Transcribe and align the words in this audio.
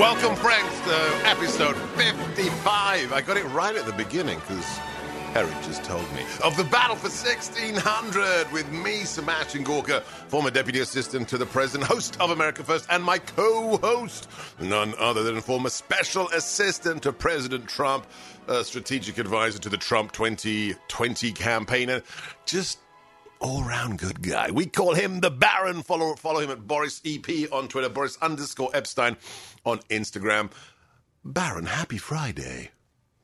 Welcome, 0.00 0.34
friends, 0.34 0.80
to 0.86 1.28
episode 1.28 1.76
55. 1.76 3.12
I 3.12 3.20
got 3.20 3.36
it 3.36 3.44
right 3.48 3.76
at 3.76 3.84
the 3.84 3.92
beginning 3.92 4.38
because 4.38 4.80
Eric 5.34 5.52
just 5.62 5.84
told 5.84 6.10
me. 6.14 6.22
Of 6.42 6.56
the 6.56 6.64
battle 6.64 6.96
for 6.96 7.10
1600 7.10 8.50
with 8.50 8.72
me, 8.72 9.04
Sebastian 9.04 9.62
Gorka, 9.62 10.00
former 10.00 10.50
deputy 10.50 10.78
assistant 10.78 11.28
to 11.28 11.36
the 11.36 11.44
president, 11.44 11.90
host 11.90 12.18
of 12.18 12.30
America 12.30 12.64
First, 12.64 12.86
and 12.88 13.04
my 13.04 13.18
co 13.18 13.76
host, 13.76 14.30
none 14.58 14.94
other 14.98 15.22
than 15.22 15.42
former 15.42 15.68
special 15.68 16.30
assistant 16.30 17.02
to 17.02 17.12
President 17.12 17.68
Trump, 17.68 18.06
a 18.48 18.64
strategic 18.64 19.18
advisor 19.18 19.58
to 19.58 19.68
the 19.68 19.76
Trump 19.76 20.12
2020 20.12 21.32
campaign, 21.32 21.90
and 21.90 22.02
just 22.46 22.78
all 23.40 23.64
round 23.64 23.98
good 23.98 24.22
guy. 24.22 24.50
We 24.50 24.66
call 24.66 24.94
him 24.94 25.20
the 25.20 25.30
Baron. 25.30 25.82
Follow 25.82 26.14
follow 26.14 26.40
him 26.40 26.50
at 26.50 26.66
Boris 26.66 27.00
EP 27.04 27.52
on 27.52 27.68
Twitter, 27.68 27.88
Boris 27.88 28.16
underscore 28.22 28.70
Epshteyn 28.70 29.16
on 29.64 29.78
Instagram. 29.90 30.50
Baron, 31.24 31.66
happy 31.66 31.98
Friday. 31.98 32.70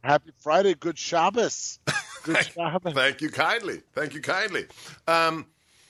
Happy 0.02 0.30
Friday. 0.38 0.74
Good 0.74 0.98
Shabbos. 0.98 1.78
Good 2.22 2.44
Shabbos. 2.44 2.94
Thank 2.94 3.20
you 3.20 3.30
kindly. 3.30 3.82
Thank 3.92 4.14
you 4.14 4.20
kindly. 4.20 4.66
Um, 5.06 5.46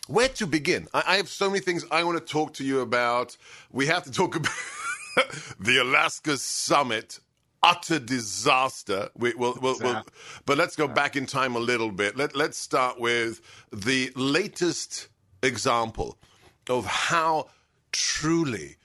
where 0.08 0.28
to 0.28 0.46
begin? 0.46 0.88
I, 0.94 1.02
I 1.06 1.16
have 1.16 1.28
so 1.28 1.48
many 1.48 1.60
things 1.60 1.84
I 1.90 2.04
want 2.04 2.18
to 2.18 2.32
talk 2.32 2.54
to 2.54 2.64
you 2.64 2.80
about. 2.80 3.36
We 3.72 3.86
have 3.86 4.04
to 4.04 4.12
talk 4.12 4.36
about 4.36 4.52
the 5.60 5.78
Alaska 5.78 6.36
summit 6.36 7.20
utter 7.62 7.98
disaster. 7.98 9.08
We, 9.16 9.34
we'll, 9.34 9.58
we'll, 9.60 9.78
we'll, 9.80 10.02
but 10.44 10.58
let's 10.58 10.76
go 10.76 10.88
back 10.88 11.16
in 11.16 11.26
time 11.26 11.56
a 11.56 11.60
little 11.60 11.90
bit. 11.90 12.16
Let, 12.16 12.36
let's 12.36 12.58
start 12.58 13.00
with 13.00 13.40
the 13.72 14.12
latest 14.14 15.08
example 15.42 16.18
of 16.68 16.86
how 16.86 17.48
truly, 17.92 18.76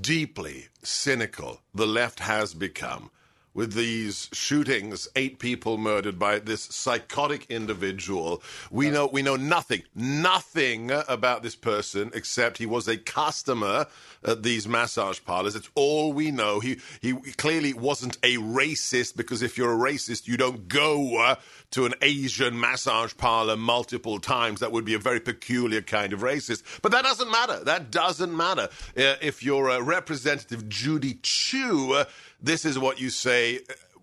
deeply 0.00 0.68
cynical 0.82 1.60
the 1.74 1.86
left 1.86 2.20
has 2.20 2.54
become 2.54 3.10
with 3.54 3.74
these 3.74 4.28
shootings, 4.32 5.08
eight 5.16 5.38
people 5.38 5.78
murdered 5.78 6.18
by 6.18 6.38
this 6.38 6.62
psychotic 6.62 7.46
individual. 7.48 8.42
We 8.70 8.90
know 8.90 9.06
we 9.06 9.22
know 9.22 9.36
nothing, 9.36 9.82
nothing 9.94 10.90
about 10.90 11.42
this 11.42 11.56
person 11.56 12.10
except 12.14 12.58
he 12.58 12.66
was 12.66 12.88
a 12.88 12.96
customer 12.96 13.86
at 14.24 14.42
these 14.42 14.68
massage 14.68 15.20
parlors. 15.24 15.56
It's 15.56 15.70
all 15.74 16.12
we 16.12 16.30
know. 16.30 16.60
He 16.60 16.78
he 17.00 17.14
clearly 17.36 17.72
wasn't 17.72 18.16
a 18.22 18.36
racist 18.36 19.16
because 19.16 19.42
if 19.42 19.56
you're 19.56 19.72
a 19.72 19.92
racist, 19.92 20.26
you 20.26 20.36
don't 20.36 20.68
go 20.68 21.18
uh, 21.18 21.34
to 21.70 21.84
an 21.84 21.94
Asian 22.02 22.58
massage 22.58 23.14
parlor 23.16 23.56
multiple 23.56 24.18
times. 24.18 24.60
That 24.60 24.72
would 24.72 24.84
be 24.84 24.94
a 24.94 24.98
very 24.98 25.20
peculiar 25.20 25.82
kind 25.82 26.12
of 26.12 26.20
racist. 26.20 26.62
But 26.82 26.92
that 26.92 27.04
doesn't 27.04 27.30
matter. 27.30 27.62
That 27.64 27.90
doesn't 27.90 28.34
matter. 28.34 28.68
Uh, 28.96 29.16
if 29.20 29.42
you're 29.42 29.68
a 29.68 29.82
representative 29.82 30.68
Judy 30.68 31.18
Chu. 31.22 31.92
Uh, 31.92 32.04
this 32.40 32.64
is 32.64 32.78
what 32.78 33.00
you 33.00 33.10
say 33.10 33.60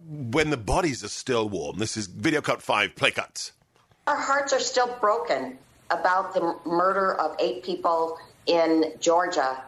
when 0.07 0.49
the 0.49 0.57
bodies 0.57 1.03
are 1.03 1.09
still 1.09 1.49
warm. 1.49 1.77
This 1.77 1.97
is 1.97 2.07
video 2.07 2.41
cut 2.41 2.61
five, 2.61 2.95
play 2.95 3.11
cuts. 3.11 3.53
Our 4.07 4.19
hearts 4.19 4.53
are 4.53 4.59
still 4.59 4.95
broken 5.00 5.57
about 5.89 6.33
the 6.33 6.56
murder 6.66 7.16
of 7.16 7.35
eight 7.39 7.63
people 7.63 8.18
in 8.45 8.94
Georgia, 9.00 9.63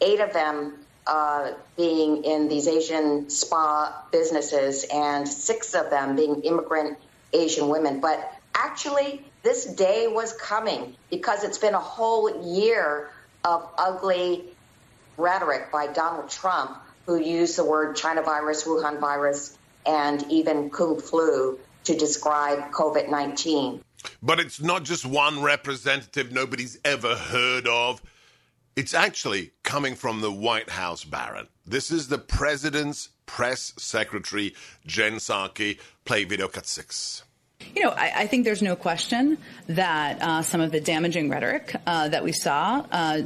eight 0.00 0.20
of 0.20 0.32
them 0.32 0.74
uh, 1.06 1.52
being 1.76 2.24
in 2.24 2.48
these 2.48 2.68
Asian 2.68 3.28
spa 3.30 4.04
businesses, 4.12 4.84
and 4.92 5.26
six 5.26 5.74
of 5.74 5.90
them 5.90 6.14
being 6.14 6.42
immigrant 6.42 6.98
Asian 7.32 7.68
women. 7.68 8.00
But 8.00 8.32
actually, 8.54 9.24
this 9.42 9.64
day 9.64 10.06
was 10.08 10.32
coming 10.34 10.96
because 11.10 11.44
it's 11.44 11.58
been 11.58 11.74
a 11.74 11.80
whole 11.80 12.54
year 12.54 13.10
of 13.44 13.68
ugly 13.78 14.44
rhetoric 15.16 15.70
by 15.72 15.86
Donald 15.86 16.30
Trump 16.30 16.76
who 17.06 17.18
used 17.18 17.56
the 17.56 17.64
word 17.64 17.96
China 17.96 18.22
virus, 18.22 18.64
Wuhan 18.64 19.00
virus, 19.00 19.58
and 19.86 20.24
even 20.30 20.70
Kung 20.70 21.00
flu 21.00 21.58
to 21.84 21.96
describe 21.96 22.70
COVID 22.70 23.10
19. 23.10 23.82
But 24.22 24.40
it's 24.40 24.60
not 24.60 24.84
just 24.84 25.04
one 25.04 25.42
representative 25.42 26.32
nobody's 26.32 26.78
ever 26.84 27.14
heard 27.14 27.66
of. 27.66 28.02
It's 28.76 28.94
actually 28.94 29.50
coming 29.62 29.94
from 29.94 30.20
the 30.20 30.32
White 30.32 30.70
House, 30.70 31.04
Baron. 31.04 31.48
This 31.66 31.90
is 31.90 32.08
the 32.08 32.18
president's 32.18 33.10
press 33.30 33.72
secretary, 33.78 34.54
Jen 34.86 35.14
Psaki. 35.14 35.78
Play 36.04 36.24
video 36.24 36.48
cut 36.48 36.66
six. 36.66 37.22
You 37.76 37.84
know, 37.84 37.90
I, 37.90 38.12
I, 38.22 38.26
think 38.26 38.44
there's 38.44 38.62
no 38.62 38.74
question 38.74 39.38
that 39.68 40.20
uh, 40.20 40.42
some 40.42 40.60
of 40.60 40.72
the 40.72 40.80
damaging 40.80 41.28
rhetoric 41.28 41.76
uh, 41.86 42.08
that 42.08 42.24
we 42.24 42.32
saw 42.32 42.84
uh, 42.90 43.22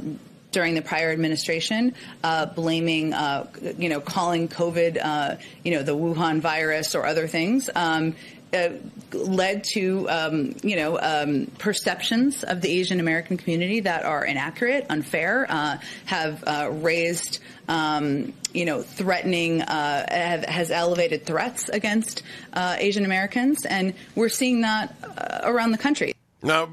during 0.51 0.75
the 0.75 0.81
prior 0.81 1.11
administration, 1.11 1.95
uh, 2.23 2.45
blaming, 2.45 3.13
uh, 3.13 3.47
you 3.77 3.89
know, 3.89 3.99
calling 3.99 4.47
COVID, 4.47 4.99
uh, 5.03 5.35
you 5.63 5.71
know, 5.71 5.83
the 5.83 5.95
Wuhan 5.95 6.39
virus 6.39 6.95
or 6.95 7.05
other 7.05 7.27
things. 7.27 7.69
Um, 7.73 8.15
uh, 8.55 8.71
led 9.13 9.63
to 9.73 10.09
um, 10.09 10.55
you 10.63 10.75
know 10.75 10.99
um, 10.99 11.47
perceptions 11.57 12.43
of 12.43 12.61
the 12.61 12.69
Asian 12.69 12.99
American 12.99 13.37
community 13.37 13.81
that 13.81 14.03
are 14.03 14.25
inaccurate, 14.25 14.85
unfair, 14.89 15.45
uh, 15.49 15.77
have 16.05 16.43
uh, 16.47 16.69
raised 16.71 17.39
um, 17.67 18.33
you 18.53 18.65
know 18.65 18.81
threatening 18.81 19.61
uh, 19.61 20.05
have, 20.09 20.45
has 20.45 20.71
elevated 20.71 21.25
threats 21.25 21.69
against 21.69 22.23
uh, 22.53 22.75
Asian 22.79 23.05
Americans, 23.05 23.65
and 23.65 23.93
we're 24.15 24.29
seeing 24.29 24.61
that 24.61 24.95
uh, 25.03 25.41
around 25.43 25.71
the 25.71 25.77
country. 25.77 26.13
Now, 26.41 26.69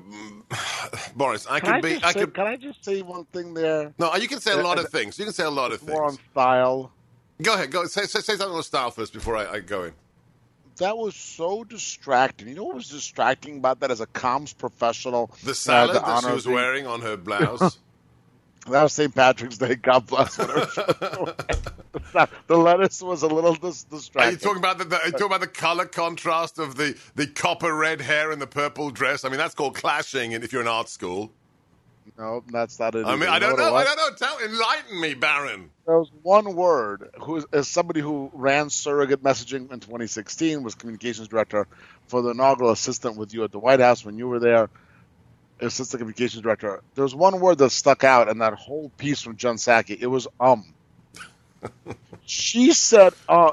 Boris, 1.16 1.47
I 1.47 1.60
can 1.60 1.75
could 1.75 1.82
be. 1.82 2.03
I 2.03 2.12
say, 2.12 2.20
could. 2.20 2.34
Can 2.34 2.47
I 2.47 2.56
just 2.56 2.84
say 2.84 3.03
one 3.03 3.25
thing 3.26 3.54
there? 3.54 3.93
No, 3.99 4.14
you 4.16 4.28
can 4.28 4.41
say 4.41 4.53
a 4.53 4.62
lot 4.62 4.78
of 4.78 4.88
things. 4.88 5.19
You 5.19 5.25
can 5.25 5.34
say 5.34 5.44
a 5.44 5.50
lot 5.50 5.72
of 5.72 5.81
things. 5.81 5.93
More 5.93 6.04
on 6.04 6.19
style. 6.31 6.93
Go 7.41 7.54
ahead. 7.54 7.70
Go 7.70 7.87
say, 7.87 8.03
say, 8.03 8.20
say 8.20 8.37
something 8.37 8.56
on 8.56 8.62
style 8.62 8.91
first 8.91 9.12
before 9.12 9.37
I, 9.37 9.54
I 9.54 9.60
go 9.60 9.84
in. 9.84 9.93
That 10.78 10.97
was 10.97 11.15
so 11.15 11.65
distracting. 11.65 12.49
You 12.49 12.55
know 12.55 12.65
what 12.65 12.77
was 12.77 12.88
distracting 12.88 13.59
about 13.59 13.81
that 13.81 13.91
as 13.91 14.00
a 14.00 14.06
comms 14.06 14.56
professional? 14.56 15.31
The 15.44 15.55
salad 15.55 15.97
uh, 15.97 16.00
the 16.00 16.06
that 16.06 16.25
she 16.28 16.34
was 16.34 16.47
wearing 16.47 16.87
on 16.87 17.03
her 17.03 17.16
blouse. 17.16 17.78
That 18.71 18.84
was 18.84 18.93
St. 18.93 19.12
Patrick's 19.12 19.59
Day. 19.59 19.75
God 19.75 20.06
bless 20.06 20.37
her. 20.37 20.47
the 22.47 22.56
lettuce 22.56 23.03
was 23.03 23.22
a 23.22 23.27
little 23.27 23.56
dis- 23.56 23.82
distracting. 23.82 24.28
Are 24.28 24.32
you 24.32 24.38
talking 24.38 24.59
about 24.59 24.78
the, 24.78 24.84
the, 24.84 25.00
are 25.00 25.06
you 25.06 25.11
talking 25.12 25.27
about 25.27 25.41
the 25.41 25.49
color 25.49 25.84
contrast 25.84 26.61
of 26.61 26.77
the, 26.77 26.97
the 27.16 27.27
copper 27.27 27.75
red 27.75 28.00
hair 28.00 28.31
and 28.31 28.41
the 28.41 28.47
purple 28.47 28.91
dress? 28.91 29.25
I 29.25 29.31
mean, 29.31 29.38
that's 29.38 29.56
called 29.56 29.75
clashing 29.75 30.31
if 30.31 30.53
you're 30.53 30.62
in 30.62 30.69
art 30.69 30.88
school. 30.88 31.32
No, 32.18 32.42
that's 32.50 32.78
not 32.78 32.94
it. 32.94 33.06
I 33.06 33.16
mean, 33.16 33.28
I 33.28 33.38
don't 33.38 33.56
know. 33.56 33.74
I 33.74 33.84
don't 33.84 33.96
know. 33.96 34.10
Tell, 34.16 34.38
enlighten 34.38 35.00
me, 35.00 35.14
Baron. 35.14 35.70
There 35.86 35.98
was 35.98 36.10
one 36.22 36.54
word. 36.54 37.10
Who, 37.20 37.44
as 37.52 37.68
somebody 37.68 38.00
who 38.00 38.30
ran 38.34 38.70
surrogate 38.70 39.22
messaging 39.22 39.72
in 39.72 39.80
2016, 39.80 40.62
was 40.62 40.74
communications 40.74 41.28
director 41.28 41.66
for 42.08 42.22
the 42.22 42.30
inaugural 42.30 42.70
assistant 42.70 43.16
with 43.16 43.32
you 43.32 43.44
at 43.44 43.52
the 43.52 43.58
White 43.58 43.80
House 43.80 44.04
when 44.04 44.18
you 44.18 44.28
were 44.28 44.38
there 44.38 44.68
assistant 45.62 46.00
communications 46.00 46.42
director, 46.42 46.82
there 46.94 47.04
was 47.04 47.14
one 47.14 47.40
word 47.40 47.58
that 47.58 47.70
stuck 47.70 48.04
out 48.04 48.28
in 48.28 48.38
that 48.38 48.54
whole 48.54 48.90
piece 48.96 49.22
from 49.22 49.36
Jen 49.36 49.56
Psaki. 49.56 49.96
It 50.00 50.06
was 50.06 50.26
um. 50.40 50.74
she 52.24 52.72
said 52.72 53.14
uh, 53.28 53.52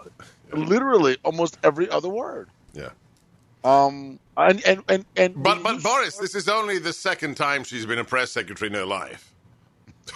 literally 0.51 1.17
almost 1.23 1.57
every 1.63 1.89
other 1.89 2.09
word. 2.09 2.49
Yeah. 2.73 2.89
Um. 3.63 4.19
And 4.37 4.65
and 4.65 4.83
and, 4.87 5.05
and 5.17 5.43
but 5.43 5.61
but 5.63 5.83
Boris, 5.83 6.17
this 6.17 6.33
is 6.33 6.47
only 6.47 6.79
the 6.79 6.93
second 6.93 7.35
time 7.35 7.65
she's 7.65 7.85
been 7.85 7.99
a 7.99 8.05
press 8.05 8.31
secretary 8.31 8.69
in 8.69 8.75
her 8.75 8.85
life. 8.85 9.33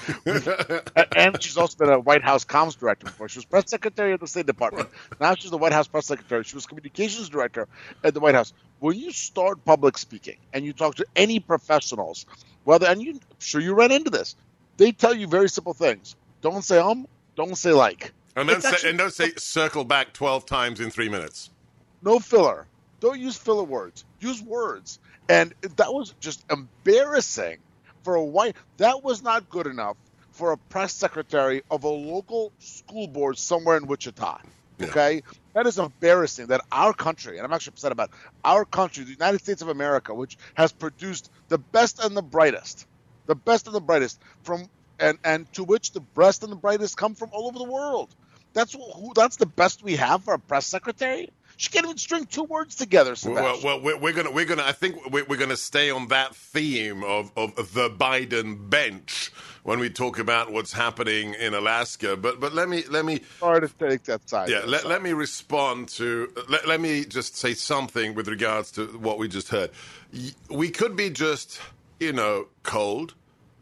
and 1.16 1.42
she's 1.42 1.58
also 1.58 1.78
been 1.78 1.90
a 1.90 2.00
White 2.00 2.24
House 2.24 2.46
comms 2.46 2.78
director 2.78 3.06
before. 3.06 3.30
She 3.30 3.40
was 3.40 3.46
press 3.46 3.70
secretary 3.70 4.14
at 4.14 4.20
the 4.20 4.28
State 4.28 4.46
Department. 4.46 4.90
Now 5.20 5.36
she's 5.36 5.52
the 5.52 5.58
White 5.58 5.74
House 5.74 5.88
press 5.88 6.08
secretary. 6.08 6.44
She 6.44 6.56
was 6.56 6.66
communications 6.66 7.30
director 7.30 7.68
at 8.04 8.14
the 8.14 8.20
White 8.20 8.36
House. 8.36 8.54
When 8.80 8.98
you 8.98 9.12
start 9.12 9.64
public 9.66 9.98
speaking 9.98 10.38
and 10.54 10.66
you 10.66 10.74
talk 10.74 10.96
to 10.96 11.06
any 11.16 11.40
professionals, 11.40 12.26
whether 12.64 12.88
and 12.88 13.02
you 13.02 13.14
I'm 13.14 13.20
sure 13.40 13.62
you 13.62 13.74
run 13.74 13.92
into 13.92 14.10
this, 14.10 14.36
they 14.78 14.92
tell 14.92 15.14
you 15.14 15.28
very 15.28 15.50
simple 15.50 15.74
things. 15.74 16.16
Don't 16.42 16.64
say 16.64 16.80
um, 16.80 17.08
don't 17.36 17.58
say 17.58 17.72
like. 17.72 18.14
And 18.36 18.50
then 18.50 18.62
say, 18.62 18.90
and 18.90 18.98
don't 18.98 19.14
say 19.14 19.32
circle 19.38 19.84
back 19.84 20.14
twelve 20.14 20.46
times 20.46 20.80
in 20.80 20.90
three 20.90 21.10
minutes. 21.10 21.50
No 22.02 22.20
filler. 22.20 22.68
Don't 23.04 23.20
use 23.20 23.36
filler 23.36 23.66
words. 23.66 24.06
Use 24.22 24.42
words. 24.42 24.98
And 25.28 25.54
that 25.76 25.94
was 25.94 26.16
just 26.22 26.42
embarrassing 26.50 27.58
for 28.04 28.16
a 28.16 28.24
white 28.24 28.56
that 28.78 29.04
was 29.04 29.22
not 29.22 29.50
good 29.50 29.68
enough 29.68 29.98
for 30.32 30.54
a 30.54 30.58
press 30.58 30.94
secretary 30.94 31.64
of 31.70 31.84
a 31.84 31.90
local 31.90 32.54
school 32.60 33.08
board 33.08 33.38
somewhere 33.38 33.76
in 33.76 33.88
Wichita. 33.88 34.40
Okay, 34.82 35.16
yeah. 35.16 35.22
that 35.52 35.68
is 35.68 35.78
embarrassing. 35.80 36.48
That 36.48 36.62
our 36.72 36.94
country, 36.94 37.38
and 37.38 37.46
I'm 37.46 37.52
actually 37.52 37.74
upset 37.74 37.92
about 37.92 38.10
our 38.46 38.64
country, 38.64 39.04
the 39.04 39.12
United 39.12 39.42
States 39.42 39.62
of 39.62 39.68
America, 39.68 40.14
which 40.14 40.38
has 40.54 40.72
produced 40.72 41.30
the 41.50 41.58
best 41.58 42.02
and 42.02 42.16
the 42.16 42.24
brightest, 42.24 42.88
the 43.26 43.36
best 43.36 43.68
and 43.68 43.76
the 43.76 43.82
brightest 43.82 44.22
from, 44.44 44.70
and 44.98 45.18
and 45.26 45.52
to 45.54 45.66
which 45.66 45.92
the 45.92 46.00
best 46.00 46.42
and 46.42 46.54
the 46.54 46.58
brightest 46.58 46.96
come 46.96 47.16
from 47.16 47.32
all 47.34 47.48
over 47.48 47.60
the 47.60 47.70
world. 47.70 48.16
That's 48.54 48.74
who. 48.74 49.12
That's 49.14 49.36
the 49.36 49.46
best 49.46 49.84
we 49.84 49.98
have 49.98 50.24
for 50.24 50.36
a 50.36 50.40
press 50.40 50.66
secretary. 50.66 51.30
She 51.64 51.70
can't 51.70 51.86
even 51.86 51.98
string 51.98 52.26
two 52.26 52.44
words 52.44 52.76
together. 52.76 53.16
Sebastian. 53.16 53.64
Well, 53.64 53.82
well, 53.82 53.98
we're, 53.98 54.12
gonna, 54.12 54.32
we're 54.32 54.44
gonna. 54.44 54.66
I 54.66 54.74
think 54.74 55.10
we're, 55.10 55.24
we're 55.24 55.38
gonna 55.38 55.56
stay 55.56 55.90
on 55.90 56.10
that 56.10 56.36
theme 56.36 57.06
of, 57.06 57.32
of 57.38 57.56
the 57.74 57.90
Biden 57.90 58.70
bench 58.70 59.32
when 59.64 59.80
we 59.80 59.90
talk 59.90 60.20
about 60.20 60.52
what's 60.52 60.74
happening 60.74 61.36
in 61.36 61.54
Alaska. 61.54 62.18
But 62.18 62.42
but 62.42 62.54
let 62.54 62.68
me 62.68 62.84
let 62.90 63.06
me 63.06 63.22
Sorry 63.40 63.62
to 63.62 63.70
take 63.70 64.04
that 64.04 64.28
side. 64.28 64.50
yeah 64.50 64.64
let, 64.66 64.82
sorry. 64.82 64.94
let 64.96 65.04
me 65.04 65.14
respond 65.14 65.88
to 65.90 66.34
let, 66.50 66.68
let 66.68 66.82
me 66.82 67.06
just 67.06 67.38
say 67.38 67.54
something 67.54 68.14
with 68.14 68.28
regards 68.28 68.70
to 68.72 68.88
what 68.98 69.18
we 69.18 69.30
just 69.30 69.48
heard. 69.48 69.72
We 70.50 70.70
could 70.70 70.98
be 70.98 71.12
just 71.12 71.62
you 71.98 72.12
know 72.12 72.48
cold. 72.64 73.14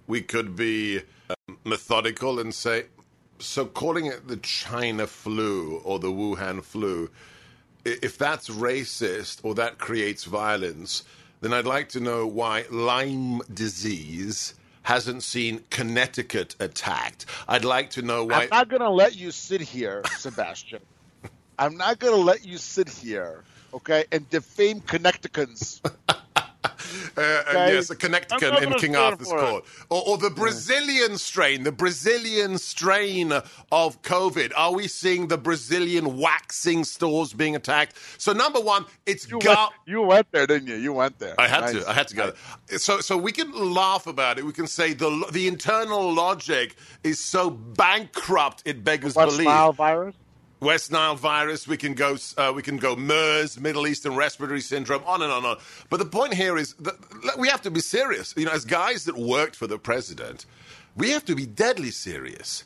We 0.07 0.21
could 0.21 0.56
be 0.56 1.01
um, 1.30 1.59
methodical 1.65 2.39
and 2.39 2.51
say 2.51 2.86
so 3.38 3.68
calling 3.68 4.07
it 4.07 4.27
the 4.27 4.38
China 4.38 5.06
flu 5.06 5.81
or 5.83 6.00
the 6.00 6.12
Wuhan 6.12 6.63
flu 6.63 7.07
if 7.86 8.18
that's 8.18 8.50
racist 8.50 9.39
or 9.44 9.56
that 9.56 9.78
creates 9.78 10.24
violence, 10.25 11.04
then 11.42 11.54
I'd 11.54 11.66
like 11.66 11.89
to 11.89 12.00
know 12.00 12.28
why 12.28 12.66
Lyme 12.69 13.42
disease 13.54 14.54
hasn't 14.83 15.24
seen 15.24 15.63
Connecticut 15.69 16.56
attacked. 16.60 17.25
I'd 17.48 17.66
like 17.66 17.92
to 17.92 18.01
know 18.01 18.25
why. 18.25 18.44
I'm 18.44 18.50
not 18.50 18.69
going 18.69 18.81
to 18.81 18.89
let 18.89 19.16
you 19.16 19.31
sit 19.31 19.62
here, 19.62 20.04
Sebastian. 20.18 20.81
I'm 21.60 21.78
not 21.78 22.00
going 22.00 22.13
to 22.13 22.22
let 22.22 22.45
you 22.45 22.57
sit 22.57 22.89
here, 22.89 23.44
okay, 23.74 24.06
and 24.12 24.27
defame 24.30 24.81
Connecticutans. 24.81 25.81
Uh, 27.18 27.44
yes, 27.48 27.89
a 27.89 27.95
Connecticut 27.95 28.63
in 28.63 28.74
King 28.74 28.95
Arthur's 28.95 29.28
court. 29.28 29.66
Or, 29.89 30.04
or 30.07 30.18
the 30.18 30.30
Brazilian 30.30 31.18
strain, 31.18 31.63
the 31.63 31.72
Brazilian 31.72 32.57
strain 32.57 33.31
of 33.72 34.01
COVID. 34.01 34.51
Are 34.56 34.74
we 34.74 34.88
seeing 34.88 35.28
the 35.28 35.38
Brazilian 35.38 36.18
waxing 36.18 36.83
stores 36.83 37.33
being 37.33 37.56
attacked? 37.56 37.95
So, 38.18 38.33
number 38.33 38.60
one, 38.60 38.86
it's 39.06 39.30
You, 39.30 39.39
gar- 39.39 39.56
went, 39.56 39.72
you 39.86 40.01
went 40.01 40.31
there, 40.31 40.48
didn't 40.48 40.68
you? 40.68 40.75
You 40.75 40.94
went 40.94 41.19
there. 41.19 41.36
I 41.39 41.48
had 41.48 41.62
Nice. 41.62 41.74
to. 41.83 41.89
I 41.89 41.94
had 41.94 42.07
to 42.10 42.16
go. 42.16 42.33
So, 42.78 43.00
so 43.01 43.18
we 43.18 43.31
can 43.31 43.51
laugh 43.74 44.07
about 44.07 44.38
it. 44.39 44.45
We 44.45 44.54
can 44.54 44.68
say 44.68 44.94
the 44.94 45.25
the 45.31 45.48
internal 45.48 46.13
logic 46.13 46.75
is 47.04 47.19
so 47.19 47.50
bankrupt 47.50 48.63
it 48.66 48.84
beggars 48.84 49.16
West 49.16 49.31
belief. 49.31 49.48
Nile 49.48 49.74
virus? 49.74 50.16
West 50.62 50.92
Nile 50.92 51.16
virus. 51.16 51.68
We 51.68 51.75
can 51.75 51.94
go. 51.96 52.18
Uh, 52.38 52.54
we 52.56 52.62
can 52.62 52.78
go 52.78 52.96
MERS, 52.96 53.60
Middle 53.60 53.88
Eastern 53.88 54.16
Respiratory 54.16 54.62
Syndrome, 54.62 55.04
on 55.06 55.22
and 55.22 55.31
on 55.31 55.40
and 55.40 55.48
on. 55.48 55.58
But 55.90 55.98
the 55.98 56.06
point 56.06 56.36
here 56.36 56.58
is 56.58 56.74
that 56.75 56.96
we 57.38 57.50
have 57.50 57.62
to 57.63 57.72
be 57.72 57.81
serious. 57.81 58.34
You 58.38 58.46
know, 58.46 58.52
as 58.52 58.63
guys 58.63 59.06
that 59.06 59.18
worked 59.18 59.56
for 59.56 59.68
the 59.68 59.80
president, 59.80 60.46
we 60.96 61.10
have 61.10 61.25
to 61.25 61.36
be 61.36 61.46
deadly 61.46 61.92
serious. 61.92 62.63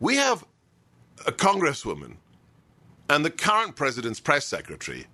We 0.00 0.16
have 0.16 0.44
a 1.26 1.32
congresswoman 1.32 2.16
and 3.10 3.24
the 3.24 3.30
current 3.30 3.76
president's 3.76 4.20
press 4.20 4.46
secretary 4.46 5.06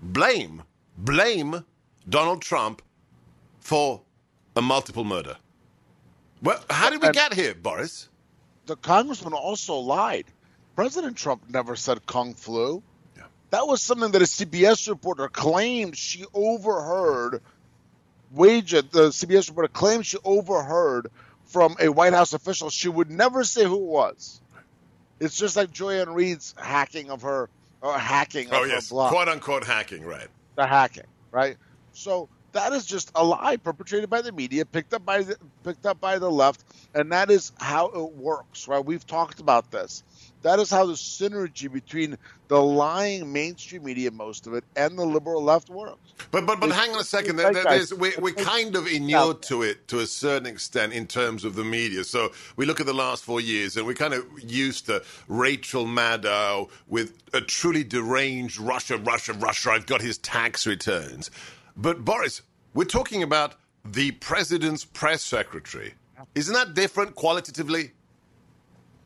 blame 0.00 0.62
blame 0.96 1.64
Donald 2.08 2.40
Trump 2.40 2.80
for 3.60 4.00
a 4.56 4.62
multiple 4.62 5.04
murder. 5.04 5.36
Well, 6.42 6.62
how 6.70 6.90
did 6.90 7.02
we 7.02 7.10
get 7.10 7.34
here, 7.34 7.54
Boris? 7.54 8.08
The 8.66 8.76
congressman 8.76 9.32
also 9.32 9.74
lied. 9.74 10.24
President 10.76 11.16
Trump 11.16 11.42
never 11.48 11.76
said 11.76 12.04
Kung 12.06 12.34
flu. 12.34 12.82
Yeah. 13.16 13.24
That 13.50 13.66
was 13.66 13.82
something 13.82 14.10
that 14.12 14.22
a 14.22 14.26
CBS 14.26 14.88
reporter 14.88 15.28
claimed 15.28 15.96
she 15.96 16.24
overheard. 16.34 17.42
Wage 18.30 18.70
the 18.70 19.10
CBS 19.10 19.48
reporter 19.48 19.68
claimed 19.68 20.06
she 20.06 20.16
overheard 20.24 21.08
from 21.46 21.76
a 21.78 21.88
White 21.88 22.14
House 22.14 22.32
official. 22.32 22.70
She 22.70 22.88
would 22.88 23.10
never 23.10 23.44
say 23.44 23.64
who 23.64 23.76
it 23.76 23.82
was. 23.82 24.40
It's 25.20 25.36
just 25.36 25.54
like 25.54 25.70
Joy-Ann 25.70 26.14
Reid's 26.14 26.54
hacking 26.58 27.10
of 27.10 27.22
her, 27.22 27.48
or 27.82 27.96
hacking 27.98 28.48
of 28.48 28.54
Oh 28.54 28.62
her 28.62 28.66
yes, 28.68 28.88
blog. 28.88 29.12
quote 29.12 29.28
unquote 29.28 29.64
hacking, 29.64 30.04
right? 30.04 30.28
the 30.56 30.66
hacking, 30.66 31.04
right? 31.30 31.56
So 31.92 32.28
that 32.52 32.72
is 32.72 32.84
just 32.86 33.10
a 33.14 33.24
lie 33.24 33.56
perpetrated 33.56 34.10
by 34.10 34.20
the 34.22 34.32
media, 34.32 34.64
picked 34.66 34.92
up 34.94 35.04
by 35.04 35.22
the, 35.22 35.36
picked 35.64 35.86
up 35.86 36.00
by 36.00 36.18
the 36.18 36.30
left, 36.30 36.62
and 36.94 37.12
that 37.12 37.30
is 37.30 37.52
how 37.58 37.86
it 37.86 38.12
works, 38.16 38.66
right? 38.68 38.84
We've 38.84 39.06
talked 39.06 39.40
about 39.40 39.70
this. 39.70 40.02
That 40.42 40.58
is 40.58 40.70
how 40.70 40.86
the 40.86 40.94
synergy 40.94 41.72
between 41.72 42.18
the 42.48 42.60
lying 42.60 43.32
mainstream 43.32 43.84
media, 43.84 44.10
most 44.10 44.46
of 44.46 44.54
it, 44.54 44.64
and 44.76 44.98
the 44.98 45.04
liberal 45.04 45.42
left 45.42 45.70
works. 45.70 46.12
But 46.30 46.46
but 46.46 46.60
but 46.60 46.68
It's- 46.70 46.80
hang 46.80 46.94
on 46.94 47.00
a 47.00 47.04
second. 47.04 47.36
There, 47.36 47.52
there's, 47.52 47.90
that. 47.90 47.98
we, 47.98 48.12
we're 48.18 48.34
kind 48.34 48.76
of 48.76 48.86
inured 48.86 49.42
to 49.44 49.62
it 49.62 49.88
to 49.88 50.00
a 50.00 50.06
certain 50.06 50.46
extent 50.46 50.92
in 50.92 51.06
terms 51.06 51.44
of 51.44 51.54
the 51.54 51.64
media. 51.64 52.04
So 52.04 52.32
we 52.56 52.66
look 52.66 52.80
at 52.80 52.86
the 52.86 52.94
last 52.94 53.24
four 53.24 53.40
years, 53.40 53.76
and 53.76 53.86
we're 53.86 53.94
kind 53.94 54.14
of 54.14 54.24
used 54.42 54.86
to 54.86 55.02
Rachel 55.28 55.86
Maddow 55.86 56.70
with 56.88 57.18
a 57.32 57.40
truly 57.40 57.84
deranged 57.84 58.58
Russia, 58.58 58.98
Russia, 58.98 59.32
Russia. 59.34 59.70
I've 59.70 59.86
got 59.86 60.00
his 60.02 60.18
tax 60.18 60.66
returns. 60.66 61.30
But 61.76 62.04
Boris, 62.04 62.42
we're 62.74 62.84
talking 62.84 63.22
about 63.22 63.54
the 63.84 64.12
president's 64.12 64.84
press 64.84 65.22
secretary. 65.22 65.94
Isn't 66.34 66.54
that 66.54 66.74
different 66.74 67.14
qualitatively? 67.14 67.92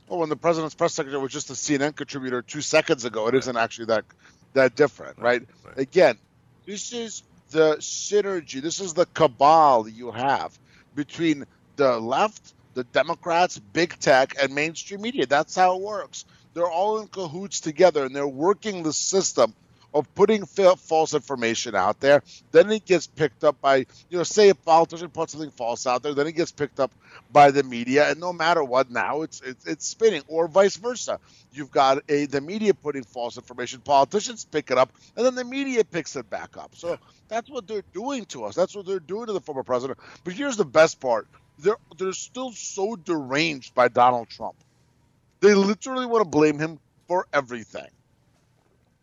Oh, 0.08 0.14
well, 0.14 0.20
when 0.20 0.28
the 0.28 0.36
president's 0.36 0.74
press 0.74 0.94
secretary 0.94 1.20
was 1.20 1.32
just 1.32 1.50
a 1.50 1.54
CNN 1.54 1.96
contributor 1.96 2.40
two 2.40 2.60
seconds 2.60 3.04
ago, 3.04 3.26
it 3.26 3.46
not 3.46 3.56
actually 3.56 3.86
that 3.86 4.04
that 4.52 4.76
different, 4.76 5.18
right? 5.18 5.42
right. 5.64 5.78
Again, 5.78 6.16
this 6.64 6.92
is 6.92 7.22
the 7.50 7.76
synergy. 7.76 8.62
This 8.62 8.80
is 8.80 8.94
the 8.94 9.06
cabal 9.06 9.88
you 9.88 10.12
have 10.12 10.56
between 10.94 11.44
the 11.76 11.98
left, 11.98 12.54
the 12.74 12.84
Democrats, 12.84 13.58
big 13.58 13.98
tech, 13.98 14.36
and 14.40 14.54
mainstream 14.54 15.02
media. 15.02 15.26
That's 15.26 15.56
how 15.56 15.76
it 15.76 15.82
works. 15.82 16.24
They're 16.54 16.70
all 16.70 17.00
in 17.00 17.08
cahoots 17.08 17.60
together, 17.60 18.04
and 18.04 18.14
they're 18.14 18.26
working 18.26 18.82
the 18.82 18.92
system 18.92 19.54
of 19.96 20.14
putting 20.14 20.46
fa- 20.46 20.76
false 20.76 21.14
information 21.14 21.74
out 21.74 22.00
there. 22.00 22.22
Then 22.52 22.70
it 22.70 22.84
gets 22.86 23.08
picked 23.08 23.44
up 23.44 23.60
by, 23.60 23.78
you 24.10 24.18
know, 24.18 24.24
say 24.24 24.50
a 24.50 24.54
politician 24.54 25.10
puts 25.10 25.32
something 25.32 25.50
false 25.50 25.86
out 25.86 26.02
there, 26.04 26.14
then 26.14 26.28
it 26.28 26.32
gets 26.32 26.52
picked 26.52 26.80
up 26.80 26.92
by 27.32 27.50
the 27.50 27.62
media, 27.64 28.10
and 28.10 28.20
no 28.20 28.32
matter 28.32 28.62
what, 28.62 28.90
now 28.90 29.22
it's 29.22 29.40
it's, 29.42 29.66
it's 29.66 29.86
spinning, 29.86 30.22
or 30.28 30.48
vice 30.48 30.76
versa. 30.76 31.18
You've 31.52 31.70
got 31.70 32.02
a 32.08 32.26
the 32.26 32.40
media 32.40 32.74
putting 32.74 33.04
false 33.04 33.36
information, 33.36 33.80
politicians 33.80 34.44
pick 34.44 34.70
it 34.70 34.78
up, 34.78 34.92
and 35.16 35.26
then 35.26 35.34
the 35.34 35.44
media 35.44 35.84
picks 35.84 36.16
it 36.16 36.28
back 36.30 36.56
up. 36.56 36.72
So 36.74 36.98
that's 37.28 37.50
what 37.50 37.66
they're 37.66 37.84
doing 37.94 38.26
to 38.26 38.44
us. 38.44 38.54
That's 38.54 38.76
what 38.76 38.86
they're 38.86 39.00
doing 39.00 39.26
to 39.26 39.32
the 39.32 39.40
former 39.40 39.64
president. 39.64 39.98
But 40.24 40.34
here's 40.34 40.56
the 40.56 40.64
best 40.66 41.00
part: 41.00 41.26
they're 41.58 41.78
they're 41.98 42.12
still 42.12 42.52
so 42.52 42.96
deranged 42.96 43.74
by 43.74 43.88
Donald 43.88 44.28
Trump. 44.28 44.56
They 45.40 45.54
literally 45.54 46.06
want 46.06 46.24
to 46.24 46.30
blame 46.30 46.58
him 46.58 46.80
for 47.08 47.26
everything. 47.32 47.88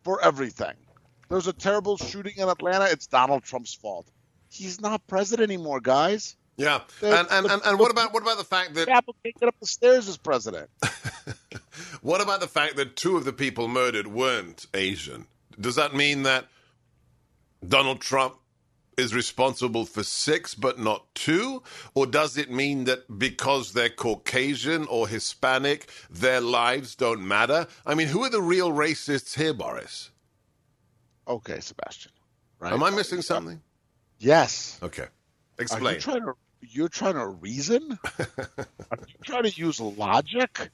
For 0.04 0.22
everything. 0.22 0.74
There's 1.34 1.48
a 1.48 1.52
terrible 1.52 1.96
shooting 1.96 2.34
in 2.36 2.48
Atlanta. 2.48 2.84
It's 2.84 3.08
Donald 3.08 3.42
Trump's 3.42 3.74
fault. 3.74 4.06
He's 4.50 4.80
not 4.80 5.04
president 5.08 5.50
anymore, 5.50 5.80
guys. 5.80 6.36
Yeah. 6.56 6.82
The- 7.00 7.18
And 7.18 7.28
and, 7.28 7.46
and, 7.50 7.62
and 7.64 7.78
what 7.80 7.90
about 7.90 8.12
what 8.12 8.22
about 8.22 8.38
the 8.38 8.44
fact 8.44 8.74
that 8.74 8.88
Apple 8.88 9.16
can't 9.24 9.34
get 9.40 9.48
up 9.48 9.56
the 9.58 9.66
stairs 9.66 10.06
as 10.08 10.16
president. 10.16 10.70
What 12.02 12.20
about 12.20 12.40
the 12.40 12.46
fact 12.46 12.76
that 12.76 12.94
two 12.94 13.16
of 13.16 13.24
the 13.24 13.32
people 13.32 13.66
murdered 13.66 14.06
weren't 14.06 14.66
Asian? 14.74 15.26
Does 15.58 15.74
that 15.74 15.92
mean 15.92 16.22
that 16.22 16.46
Donald 17.66 18.00
Trump 18.00 18.36
is 18.96 19.12
responsible 19.12 19.86
for 19.86 20.04
six 20.04 20.54
but 20.54 20.78
not 20.78 21.12
two? 21.16 21.64
Or 21.94 22.06
does 22.06 22.36
it 22.36 22.48
mean 22.50 22.84
that 22.84 23.18
because 23.18 23.72
they're 23.72 23.88
Caucasian 23.88 24.86
or 24.86 25.08
Hispanic, 25.08 25.88
their 26.08 26.40
lives 26.40 26.94
don't 26.94 27.26
matter? 27.26 27.66
I 27.84 27.94
mean, 27.94 28.08
who 28.08 28.22
are 28.22 28.30
the 28.30 28.42
real 28.42 28.70
racists 28.70 29.34
here, 29.36 29.54
Boris? 29.54 30.10
Okay, 31.26 31.60
Sebastian. 31.60 32.12
Right? 32.58 32.72
Am 32.72 32.82
I 32.82 32.90
missing 32.90 33.22
something? 33.22 33.60
Yes. 34.18 34.78
Okay. 34.82 35.02
Are 35.02 35.08
Explain. 35.58 35.94
you 35.94 36.00
trying 36.00 36.20
to 36.22 36.32
you're 36.62 36.88
trying 36.88 37.14
to 37.14 37.26
reason? 37.26 37.98
Are 38.18 38.98
you 39.06 39.14
trying 39.22 39.42
to 39.44 39.50
use 39.50 39.80
logic? 39.80 40.70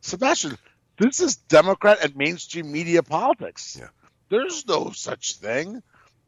Sebastian, 0.00 0.56
this 0.98 1.20
is 1.20 1.36
Democrat 1.36 1.98
and 2.02 2.14
mainstream 2.16 2.70
media 2.70 3.02
politics. 3.02 3.76
Yeah. 3.80 3.88
There's 4.28 4.66
no 4.66 4.90
such 4.92 5.34
thing. 5.36 5.82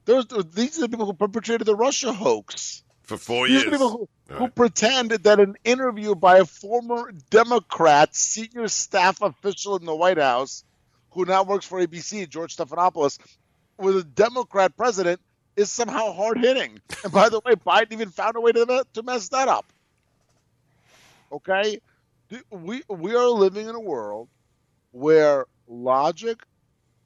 There's 0.04 0.26
these 0.26 0.78
are 0.78 0.82
the 0.82 0.88
people 0.88 1.06
who 1.06 1.12
perpetrated 1.14 1.66
the 1.66 1.76
Russia 1.76 2.12
hoax. 2.12 2.82
For 3.02 3.18
four 3.18 3.46
These 3.46 3.62
years. 3.62 3.66
are 3.66 3.70
people 3.70 3.90
who, 3.90 4.08
who 4.34 4.44
Right. 4.44 4.54
pretend 4.54 5.10
that 5.10 5.38
an 5.38 5.56
interview 5.64 6.14
by 6.14 6.38
a 6.38 6.46
former 6.46 7.12
Democrat 7.30 8.14
senior 8.16 8.66
staff 8.68 9.20
official 9.20 9.76
in 9.76 9.84
the 9.84 9.94
White 9.94 10.16
House, 10.18 10.64
who 11.10 11.26
now 11.26 11.42
works 11.44 11.66
for 11.66 11.78
ABC, 11.80 12.26
George 12.28 12.56
Stephanopoulos, 12.56 13.18
with 13.78 13.96
a 13.96 14.04
Democrat 14.04 14.76
president, 14.76 15.20
is 15.56 15.70
somehow 15.70 16.12
hard 16.12 16.38
hitting. 16.38 16.80
And 17.02 17.12
by 17.12 17.28
the 17.28 17.40
way, 17.44 17.54
Biden 17.54 17.92
even 17.92 18.10
found 18.10 18.36
a 18.36 18.40
way 18.40 18.52
to, 18.52 18.84
to 18.92 19.02
mess 19.02 19.28
that 19.28 19.48
up. 19.48 19.66
Okay, 21.32 21.80
we 22.50 22.82
we 22.88 23.14
are 23.14 23.28
living 23.28 23.68
in 23.68 23.74
a 23.74 23.80
world 23.80 24.28
where 24.92 25.46
logic 25.66 26.42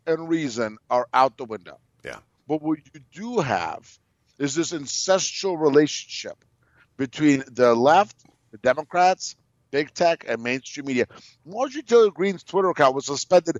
and 0.06 0.28
reason 0.28 0.78
are 0.90 1.08
out 1.14 1.36
the 1.36 1.44
window. 1.44 1.78
Yeah. 2.04 2.18
But 2.46 2.62
what 2.62 2.78
you 2.92 3.00
do 3.12 3.40
have 3.40 3.98
is 4.38 4.54
this 4.54 4.72
incestual 4.72 5.58
relationship 5.58 6.44
between 6.96 7.44
the 7.50 7.74
left, 7.74 8.16
the 8.50 8.58
Democrats, 8.58 9.36
big 9.70 9.92
tech, 9.94 10.24
and 10.28 10.42
mainstream 10.42 10.86
media. 10.86 11.06
Marjorie 11.46 11.82
Taylor 11.82 12.10
Greene's 12.10 12.42
Twitter 12.42 12.70
account 12.70 12.94
was 12.94 13.06
suspended 13.06 13.58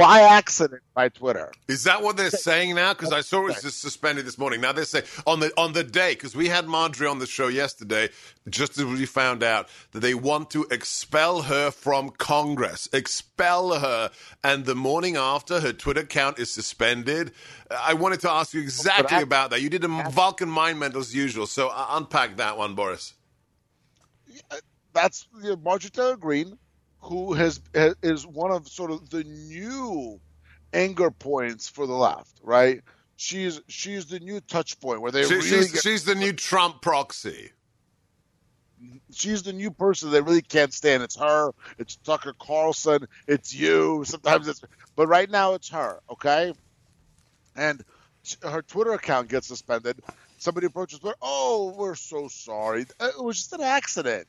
by 0.00 0.20
accident 0.20 0.82
by 0.94 1.08
Twitter. 1.08 1.52
Is 1.68 1.84
that 1.84 2.02
what 2.02 2.16
they're 2.16 2.30
saying 2.30 2.74
now? 2.74 2.94
Because 2.94 3.12
I 3.12 3.20
saw 3.20 3.42
it 3.42 3.46
was 3.48 3.62
just 3.62 3.80
suspended 3.80 4.24
this 4.24 4.38
morning. 4.38 4.60
Now 4.60 4.72
they're 4.72 4.84
saying 4.84 5.04
on 5.26 5.40
the 5.40 5.52
on 5.56 5.72
the 5.72 5.84
day 5.84 6.14
because 6.14 6.34
we 6.34 6.48
had 6.48 6.66
Marjorie 6.66 7.06
on 7.06 7.18
the 7.18 7.26
show 7.26 7.48
yesterday, 7.48 8.08
just 8.48 8.78
as 8.78 8.84
we 8.84 9.04
found 9.06 9.42
out 9.42 9.68
that 9.92 10.00
they 10.00 10.14
want 10.14 10.50
to 10.50 10.66
expel 10.70 11.42
her 11.42 11.70
from 11.70 12.10
Congress, 12.10 12.88
expel 12.92 13.78
her, 13.78 14.10
and 14.42 14.64
the 14.64 14.74
morning 14.74 15.16
after 15.16 15.60
her 15.60 15.72
Twitter 15.72 16.00
account 16.00 16.38
is 16.38 16.50
suspended. 16.50 17.32
I 17.70 17.94
wanted 17.94 18.20
to 18.20 18.30
ask 18.30 18.54
you 18.54 18.60
exactly 18.60 19.18
I- 19.18 19.22
about 19.22 19.50
that. 19.50 19.60
You 19.60 19.70
did 19.70 19.84
a 19.84 19.88
Vulcan 20.10 20.48
mind 20.48 20.80
meld 20.80 20.96
as 20.96 21.14
usual, 21.14 21.46
so 21.46 21.68
uh, 21.68 21.86
unpack 21.90 22.36
that 22.38 22.56
one, 22.56 22.74
Boris. 22.74 23.14
That's 24.92 25.28
you 25.42 25.50
know, 25.50 25.56
Marjorie 25.56 25.90
Taylor 25.90 26.16
Greene, 26.16 26.58
who 27.02 27.32
has 27.34 27.60
is 28.02 28.26
one 28.26 28.50
of 28.50 28.68
sort 28.68 28.90
of 28.90 29.10
the 29.10 29.24
new 29.24 30.20
anger 30.72 31.10
points 31.10 31.68
for 31.68 31.86
the 31.86 31.94
left, 31.94 32.38
right? 32.42 32.82
She's 33.16 33.60
she's 33.68 34.06
the 34.06 34.20
new 34.20 34.40
touch 34.40 34.78
point 34.80 35.00
where 35.00 35.10
they 35.12 35.24
She- 35.24 35.34
really 35.34 35.48
she's, 35.48 35.72
get, 35.72 35.82
she's 35.82 36.04
the 36.04 36.14
new 36.14 36.32
Trump 36.32 36.80
proxy. 36.82 37.50
she's 39.12 39.42
the 39.42 39.52
new 39.52 39.70
person 39.70 40.10
they 40.10 40.20
really 40.22 40.42
can't 40.42 40.72
stand. 40.72 41.02
It's 41.02 41.16
her, 41.16 41.52
it's 41.78 41.96
Tucker 41.96 42.34
Carlson, 42.38 43.06
it's 43.26 43.54
you. 43.54 44.04
Sometimes 44.06 44.48
it's, 44.48 44.62
but 44.96 45.06
right 45.06 45.30
now 45.30 45.54
it's 45.54 45.68
her. 45.70 46.00
Okay, 46.10 46.54
and 47.56 47.84
her 48.42 48.62
Twitter 48.62 48.92
account 48.92 49.28
gets 49.28 49.48
suspended. 49.48 50.00
Somebody 50.38 50.66
approaches 50.66 51.00
her. 51.04 51.12
Oh, 51.20 51.74
we're 51.76 51.94
so 51.94 52.28
sorry. 52.28 52.86
It 53.00 53.22
was 53.22 53.36
just 53.36 53.52
an 53.52 53.60
accident. 53.60 54.26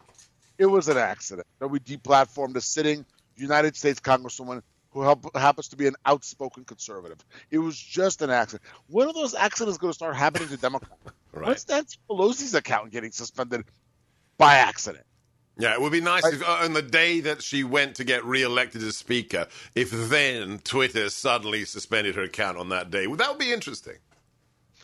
It 0.62 0.70
was 0.70 0.89
an 0.89 0.98
accident 0.98 1.48
that 1.58 1.70
we 1.70 1.80
deplatformed 1.80 2.56
a 2.56 2.62
sitting 2.62 3.03
United 3.36 3.75
States 3.75 4.00
Congresswoman 4.00 4.62
who 4.91 5.01
help, 5.01 5.36
happens 5.36 5.70
to 5.70 5.75
be 5.75 5.88
an 5.88 5.96
outspoken 6.06 6.65
conservative. 6.65 7.18
It 7.50 7.58
was 7.58 7.75
just 7.75 8.22
an 8.22 8.30
accident. 8.30 8.62
When 8.86 9.08
are 9.08 9.13
those 9.13 9.34
accidents 9.34 9.80
going 9.80 9.89
to 9.89 9.96
start 9.96 10.15
happening 10.15 10.50
to 10.50 10.58
Democrats? 10.58 10.94
Right. 11.34 11.48
When's 11.48 11.68
Nancy 11.70 11.98
Pelosi's 12.10 12.53
account 12.56 12.91
getting 12.91 13.13
suspended 13.13 13.63
by 14.38 14.56
accident? 14.56 15.06
Yeah, 15.58 15.72
it 15.72 15.82
would 15.82 15.94
be 15.94 16.01
nice 16.01 16.25
if 16.25 16.44
uh, 16.46 16.60
on 16.63 16.74
the 16.74 16.82
day 16.82 17.22
that 17.22 17.41
she 17.41 17.63
went 17.63 17.96
to 17.96 18.03
get 18.03 18.25
re-elected 18.25 18.84
as 18.84 18.98
speaker, 18.98 19.48
if 19.74 19.91
then 19.91 20.60
Twitter 20.60 21.10
suddenly 21.10 21.63
suspended 21.63 22.15
her 22.15 22.24
account 22.24 22.58
on 22.58 22.68
that 22.70 22.91
day. 22.91 23.08
Well, 23.08 23.15
that 23.15 23.30
would 23.30 23.39
be 23.39 23.53
interesting. 23.53 23.96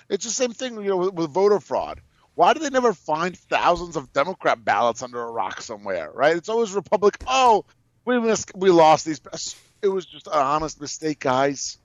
It's 0.07 0.23
the 0.23 0.31
same 0.31 0.53
thing, 0.53 0.75
you 0.75 0.89
know, 0.89 0.97
with, 0.97 1.13
with 1.15 1.31
voter 1.31 1.59
fraud. 1.59 1.99
Why 2.37 2.53
do 2.53 2.59
they 2.59 2.69
never 2.69 2.93
find 2.93 3.35
thousands 3.35 3.95
of 3.95 4.13
Democrat 4.13 4.63
ballots 4.63 5.01
under 5.01 5.19
a 5.19 5.31
rock 5.31 5.59
somewhere? 5.59 6.11
Right? 6.13 6.37
It's 6.37 6.49
always 6.49 6.71
Republic. 6.71 7.17
Oh, 7.25 7.65
we 8.05 8.19
missed, 8.19 8.51
we 8.55 8.69
lost 8.69 9.07
these. 9.07 9.19
It 9.81 9.87
was 9.87 10.05
just 10.05 10.27
an 10.27 10.33
honest 10.33 10.79
mistake, 10.79 11.19
guys. 11.19 11.79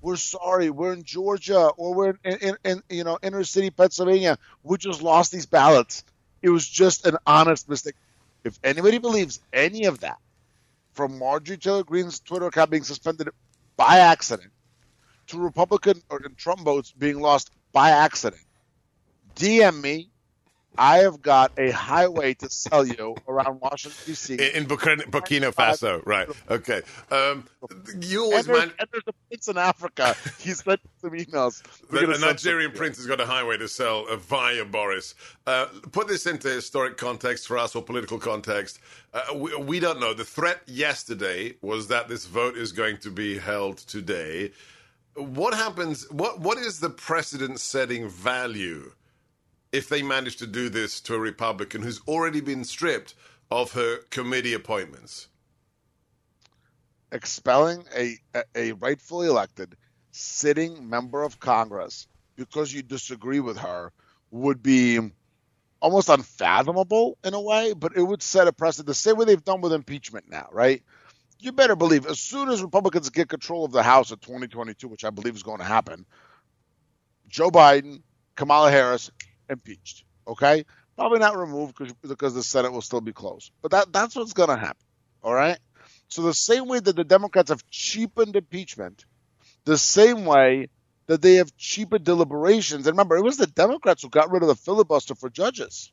We're 0.00 0.14
sorry. 0.14 0.70
We're 0.70 0.92
in 0.92 1.02
Georgia 1.02 1.70
or 1.76 1.94
we're 1.94 2.14
in, 2.22 2.36
in, 2.36 2.56
in 2.64 2.82
you 2.88 3.02
know 3.02 3.18
inner 3.24 3.42
city 3.42 3.70
Pennsylvania. 3.70 4.38
We 4.62 4.76
just 4.76 5.02
lost 5.02 5.32
these 5.32 5.46
ballots. 5.46 6.04
It 6.42 6.50
was 6.50 6.68
just 6.68 7.04
an 7.04 7.16
honest 7.26 7.68
mistake. 7.68 7.96
If 8.44 8.56
anybody 8.62 8.98
believes 8.98 9.40
any 9.52 9.86
of 9.86 9.98
that, 10.00 10.18
from 10.92 11.18
Marjorie 11.18 11.56
Taylor 11.56 11.82
Greene's 11.82 12.20
Twitter 12.20 12.46
account 12.46 12.70
being 12.70 12.84
suspended 12.84 13.30
by 13.76 13.98
accident 13.98 14.52
to 15.26 15.40
Republican 15.40 16.00
or 16.08 16.20
Trump 16.36 16.60
votes 16.60 16.92
being 16.92 17.18
lost 17.18 17.50
by 17.72 17.90
accident, 17.90 18.42
DM 19.38 19.80
me. 19.80 20.10
I 20.80 20.98
have 20.98 21.20
got 21.20 21.50
a 21.58 21.70
highway 21.72 22.34
to 22.34 22.48
sell 22.48 22.86
you 22.86 23.16
around 23.26 23.60
Washington 23.60 23.98
D.C. 24.06 24.34
In, 24.34 24.40
in 24.40 24.66
Burkina, 24.66 25.02
Burkina 25.10 25.52
Faso, 25.52 26.00
right? 26.06 26.28
Okay. 26.48 26.82
Um, 27.10 27.44
you 28.00 28.22
always 28.22 28.46
and, 28.46 28.54
there's, 28.54 28.66
man. 28.66 28.74
and 28.78 28.88
there's 28.92 29.02
a 29.08 29.12
prince 29.28 29.48
in 29.48 29.58
Africa. 29.58 30.14
He 30.38 30.50
sent 30.54 30.80
some 31.00 31.10
emails. 31.10 31.64
We're 31.90 32.00
The, 32.02 32.06
gonna 32.06 32.18
the 32.18 32.26
Nigerian 32.26 32.70
prince 32.70 32.96
has 32.98 33.06
got 33.06 33.20
a 33.20 33.26
highway 33.26 33.56
to 33.58 33.66
sell 33.66 34.06
uh, 34.08 34.16
via 34.16 34.64
Boris. 34.64 35.16
Uh, 35.48 35.66
put 35.90 36.06
this 36.06 36.26
into 36.26 36.48
historic 36.48 36.96
context 36.96 37.48
for 37.48 37.58
us 37.58 37.74
or 37.74 37.82
political 37.82 38.18
context. 38.18 38.78
Uh, 39.12 39.34
we, 39.34 39.56
we 39.56 39.80
don't 39.80 39.98
know. 39.98 40.14
The 40.14 40.24
threat 40.24 40.60
yesterday 40.66 41.54
was 41.60 41.88
that 41.88 42.06
this 42.08 42.26
vote 42.26 42.56
is 42.56 42.70
going 42.70 42.98
to 42.98 43.10
be 43.10 43.38
held 43.38 43.78
today. 43.78 44.52
What 45.16 45.54
happens? 45.54 46.08
What 46.12 46.38
What 46.38 46.58
is 46.58 46.78
the 46.78 46.90
precedent 46.90 47.58
setting 47.58 48.08
value 48.08 48.92
if 49.72 49.88
they 49.88 50.02
manage 50.02 50.36
to 50.36 50.46
do 50.46 50.68
this 50.68 51.00
to 51.02 51.14
a 51.14 51.18
Republican 51.18 51.82
who's 51.82 52.00
already 52.06 52.40
been 52.40 52.64
stripped 52.64 53.14
of 53.50 53.72
her 53.72 53.98
committee 54.10 54.54
appointments? 54.54 55.28
expelling 57.12 57.84
a, 57.96 58.16
a, 58.54 58.72
rightfully 58.72 59.28
elected 59.28 59.76
sitting 60.10 60.88
member 60.88 61.22
of 61.22 61.40
Congress 61.40 62.06
because 62.36 62.72
you 62.72 62.82
disagree 62.82 63.40
with 63.40 63.58
her 63.58 63.92
would 64.30 64.62
be 64.62 64.98
almost 65.80 66.08
unfathomable 66.08 67.16
in 67.24 67.34
a 67.34 67.40
way, 67.40 67.72
but 67.72 67.96
it 67.96 68.02
would 68.02 68.22
set 68.22 68.48
a 68.48 68.52
precedent 68.52 68.86
the 68.86 68.94
same 68.94 69.16
way 69.16 69.24
they've 69.24 69.44
done 69.44 69.60
with 69.60 69.72
impeachment 69.72 70.28
now, 70.28 70.48
right? 70.52 70.82
You 71.38 71.52
better 71.52 71.76
believe 71.76 72.06
as 72.06 72.18
soon 72.18 72.48
as 72.48 72.62
Republicans 72.62 73.10
get 73.10 73.28
control 73.28 73.64
of 73.64 73.72
the 73.72 73.82
House 73.82 74.10
in 74.10 74.18
2022, 74.18 74.88
which 74.88 75.04
I 75.04 75.10
believe 75.10 75.36
is 75.36 75.44
going 75.44 75.58
to 75.58 75.64
happen, 75.64 76.04
Joe 77.28 77.50
Biden, 77.50 78.02
Kamala 78.34 78.70
Harris, 78.70 79.10
impeached. 79.48 80.04
Okay, 80.26 80.64
probably 80.96 81.18
not 81.18 81.36
removed 81.36 81.76
because 81.76 81.94
because 81.94 82.34
the 82.34 82.42
Senate 82.42 82.72
will 82.72 82.82
still 82.82 83.00
be 83.00 83.12
closed, 83.12 83.50
but 83.62 83.70
that 83.70 83.92
that's 83.92 84.16
what's 84.16 84.32
going 84.32 84.50
to 84.50 84.56
happen. 84.56 84.84
All 85.22 85.34
right. 85.34 85.58
So 86.08 86.22
the 86.22 86.34
same 86.34 86.68
way 86.68 86.80
that 86.80 86.96
the 86.96 87.04
Democrats 87.04 87.50
have 87.50 87.68
cheapened 87.70 88.36
impeachment, 88.36 89.04
the 89.64 89.78
same 89.78 90.24
way 90.24 90.68
that 91.06 91.22
they 91.22 91.34
have 91.34 91.54
cheapened 91.56 92.04
deliberations. 92.04 92.86
And 92.86 92.94
remember, 92.94 93.16
it 93.16 93.22
was 93.24 93.36
the 93.36 93.46
Democrats 93.46 94.02
who 94.02 94.10
got 94.10 94.30
rid 94.30 94.42
of 94.42 94.48
the 94.48 94.54
filibuster 94.54 95.14
for 95.14 95.28
judges. 95.28 95.92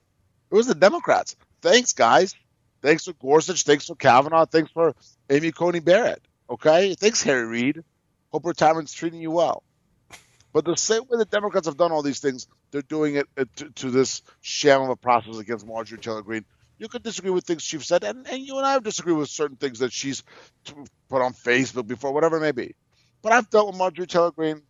It 0.51 0.55
was 0.55 0.67
the 0.67 0.75
Democrats. 0.75 1.35
Thanks, 1.61 1.93
guys. 1.93 2.35
Thanks 2.81 3.05
for 3.05 3.13
Gorsuch. 3.13 3.63
Thanks 3.63 3.87
for 3.87 3.95
Kavanaugh. 3.95 4.45
Thanks 4.45 4.71
for 4.71 4.93
Amy 5.29 5.51
Coney 5.51 5.79
Barrett. 5.79 6.21
Okay. 6.49 6.93
Thanks, 6.93 7.23
Harry 7.23 7.45
Reid. 7.45 7.83
Hope 8.31 8.45
retirement's 8.45 8.93
treating 8.93 9.21
you 9.21 9.31
well. 9.31 9.63
But 10.55 10.63
the 10.63 10.77
same 10.77 11.01
way 11.09 11.17
the 11.17 11.25
Democrats 11.25 11.67
have 11.67 11.75
done 11.75 11.91
all 11.91 12.01
these 12.01 12.21
things, 12.21 12.47
they're 12.71 12.81
doing 12.81 13.15
it 13.15 13.27
uh, 13.37 13.43
to, 13.57 13.69
to 13.71 13.91
this 13.91 14.21
sham 14.39 14.83
of 14.83 14.89
a 14.89 14.95
process 14.95 15.37
against 15.37 15.67
Marjorie 15.67 15.97
Taylor 15.97 16.21
Greene. 16.21 16.45
You 16.77 16.87
could 16.87 17.03
disagree 17.03 17.29
with 17.29 17.43
things 17.43 17.61
she's 17.61 17.85
said, 17.85 18.05
and, 18.05 18.25
and 18.25 18.41
you 18.41 18.55
and 18.57 18.65
I 18.65 18.71
have 18.71 18.83
disagreed 18.83 19.17
with 19.17 19.27
certain 19.27 19.57
things 19.57 19.79
that 19.79 19.91
she's 19.91 20.23
put 21.09 21.21
on 21.21 21.33
Facebook 21.33 21.87
before, 21.87 22.13
whatever 22.13 22.37
it 22.37 22.39
may 22.39 22.53
be. 22.53 22.73
But 23.21 23.33
I've 23.33 23.49
dealt 23.49 23.67
with 23.67 23.75
Marjorie 23.75 24.07
Taylor 24.07 24.31
Greene. 24.31 24.61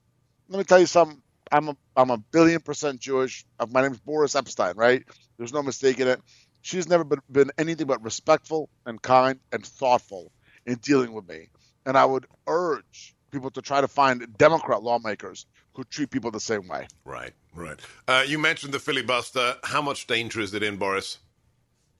Let 0.50 0.58
me 0.58 0.63
tell 0.63 0.80
you 0.80 0.88
something. 0.88 1.22
I'm 1.51 1.70
a 1.70 1.77
I'm 1.96 2.10
a 2.10 2.18
billion 2.18 2.62
percent 2.62 3.00
Jewish. 3.00 3.46
My 3.70 3.84
name 3.84 3.92
is 3.92 4.00
Boris 4.00 4.34
Epshteyn, 4.34 4.77
right? 4.77 5.04
There's 5.38 5.54
no 5.54 5.62
mistake 5.62 6.00
in 6.00 6.08
it. 6.08 6.20
She's 6.63 6.89
never 6.89 7.04
been, 7.04 7.20
been 7.32 7.51
anything 7.60 7.86
but 7.86 8.04
respectful 8.04 8.70
and 8.88 9.00
kind 9.00 9.39
and 9.51 9.63
thoughtful 9.63 10.32
in 10.65 10.80
dealing 10.82 11.13
with 11.13 11.30
me. 11.30 11.50
And 11.86 11.96
I 11.96 12.06
would 12.06 12.25
urge 12.48 13.14
people 13.36 13.51
to 13.51 13.62
try 13.62 13.82
to 13.82 13.88
find 13.88 14.25
Democrat 14.38 14.82
lawmakers 14.82 15.46
who 15.74 15.84
treat 15.84 16.10
people 16.10 16.32
the 16.32 16.39
same 16.39 16.68
way. 16.68 16.88
Right, 17.04 17.34
right. 17.54 17.80
Uh, 18.08 18.24
you 18.25 18.39
mentioned 18.39 18.74
the 18.74 18.80
filibuster. 18.80 19.56
How 19.63 19.82
much 19.82 20.08
danger 20.08 20.39
is 20.39 20.54
it 20.54 20.63
in, 20.63 20.77
Boris? 20.77 21.20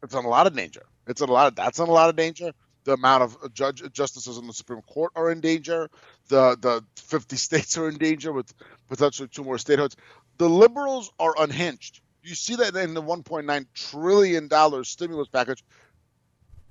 It's 0.02 0.14
in 0.14 0.24
a 0.24 0.30
lot 0.30 0.48
of 0.48 0.56
danger. 0.56 0.84
It's 1.08 1.22
in 1.22 1.30
a 1.30 1.34
lot 1.34 1.48
of 1.48 1.56
that's 1.56 1.80
in 1.80 1.88
a 1.88 1.92
lot 1.92 2.10
of 2.10 2.16
danger. 2.16 2.54
The 2.86 2.94
amount 2.94 3.24
of 3.24 3.54
judge 3.54 3.82
justices 3.92 4.38
in 4.38 4.48
the 4.48 4.54
Supreme 4.54 4.82
Court 4.84 5.12
are 5.16 5.30
in 5.32 5.42
danger. 5.42 5.90
The 6.30 6.58
the 6.60 6.84
50 6.96 7.36
states 7.48 7.78
are 7.78 7.90
in 7.90 7.98
danger 7.98 8.32
with 8.32 8.54
potentially 8.88 9.28
two 9.28 9.44
more 9.44 9.58
statehoods. 9.58 9.96
The 10.38 10.50
liberals 10.50 11.12
are 11.20 11.34
unhinged. 11.38 12.02
You 12.24 12.36
see 12.36 12.56
that 12.56 12.76
in 12.76 12.94
the 12.94 13.02
1.9 13.02 13.66
trillion 13.74 14.48
dollars 14.48 14.90
stimulus 14.90 15.28
package, 15.28 15.64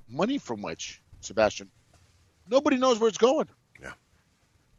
money 0.08 0.38
from 0.38 0.62
which, 0.62 1.02
Sebastian, 1.20 1.70
nobody 2.48 2.76
knows 2.76 2.98
where 2.98 3.08
it's 3.08 3.18
going. 3.18 3.48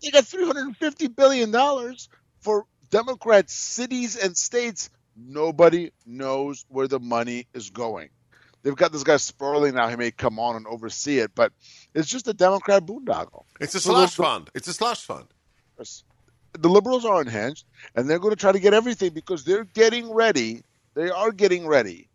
They 0.05 0.12
got 0.12 0.25
350 0.25 1.07
billion 1.07 1.50
dollars 1.50 2.09
for 2.39 2.65
Democrat 2.91 3.50
cities 3.50 4.15
and 4.15 4.38
states. 4.38 4.91
Nobody 5.17 5.91
knows 6.05 6.63
where 6.69 6.88
the 6.88 7.00
money 7.00 7.47
is 7.55 7.71
going. 7.71 8.09
They've 8.62 8.75
got 8.75 8.91
this 8.91 9.03
guy 9.03 9.17
Sperling 9.17 9.74
now. 9.74 9.88
He 9.88 9.95
may 9.95 10.12
come 10.12 10.38
on 10.38 10.55
and 10.57 10.67
oversee 10.67 11.17
it, 11.17 11.31
but 11.33 11.53
it's 11.95 12.07
just 12.07 12.27
a 12.27 12.33
Democrat 12.33 12.85
boondoggle. 12.85 13.45
It's 13.59 13.74
a 13.74 13.79
slush 13.79 14.15
the- 14.15 14.24
fund. 14.24 14.51
It's 14.53 14.67
a 14.67 14.74
slush 14.74 15.01
fund. 15.03 15.25
The 15.77 16.69
liberals 16.69 17.03
are 17.03 17.19
unhinged, 17.19 17.65
and 17.95 18.07
they're 18.07 18.19
going 18.19 18.33
to 18.33 18.39
try 18.39 18.51
to 18.51 18.59
get 18.59 18.75
everything 18.75 19.12
because 19.12 19.43
they're 19.43 19.65
getting 19.65 20.13
ready. 20.13 20.62
They 20.93 21.09
are 21.09 21.31
getting 21.31 21.65
ready 21.65 22.09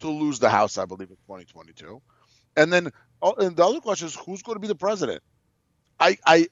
to 0.00 0.10
lose 0.10 0.40
the 0.40 0.50
House, 0.50 0.78
I 0.78 0.84
believe, 0.84 1.10
in 1.10 1.16
2022. 1.16 2.02
And 2.56 2.72
then, 2.72 2.90
oh, 3.22 3.34
and 3.34 3.56
the 3.56 3.64
other 3.64 3.80
question 3.80 4.08
is, 4.08 4.16
who's 4.16 4.42
going 4.42 4.56
to 4.56 4.60
be 4.60 4.68
the 4.68 4.74
president? 4.74 5.22
I, 5.98 6.18
I, 6.26 6.48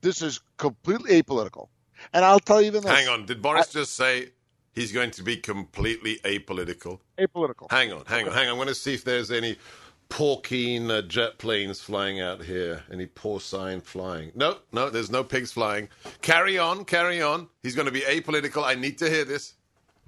this 0.00 0.22
is 0.22 0.40
completely 0.56 1.22
apolitical, 1.22 1.68
and 2.12 2.24
I'll 2.24 2.40
tell 2.40 2.60
you 2.60 2.68
even 2.68 2.82
this. 2.82 2.92
Hang 2.92 3.08
on. 3.08 3.26
Did 3.26 3.42
Boris 3.42 3.68
just 3.68 3.94
say 3.94 4.30
he's 4.74 4.92
going 4.92 5.10
to 5.12 5.22
be 5.22 5.36
completely 5.36 6.20
apolitical? 6.24 7.00
apolitical. 7.18 7.70
Hang 7.70 7.92
on, 7.92 8.04
hang 8.06 8.26
on, 8.26 8.32
hang 8.32 8.46
on. 8.46 8.52
I'm 8.52 8.56
going 8.56 8.68
to 8.68 8.74
see 8.74 8.94
if 8.94 9.04
there's 9.04 9.30
any 9.30 9.56
porcine 10.08 10.90
uh, 10.90 11.02
jet 11.02 11.38
planes 11.38 11.80
flying 11.80 12.20
out 12.20 12.42
here. 12.42 12.82
Any 12.92 13.06
porcine 13.06 13.82
flying? 13.82 14.32
No, 14.34 14.58
no, 14.72 14.90
there's 14.90 15.10
no 15.10 15.24
pigs 15.24 15.52
flying. 15.52 15.88
Carry 16.22 16.58
on, 16.58 16.84
carry 16.84 17.20
on. 17.22 17.48
He's 17.62 17.74
going 17.74 17.86
to 17.86 17.92
be 17.92 18.02
apolitical. 18.02 18.64
I 18.64 18.74
need 18.74 18.98
to 18.98 19.10
hear 19.10 19.24
this. 19.24 19.54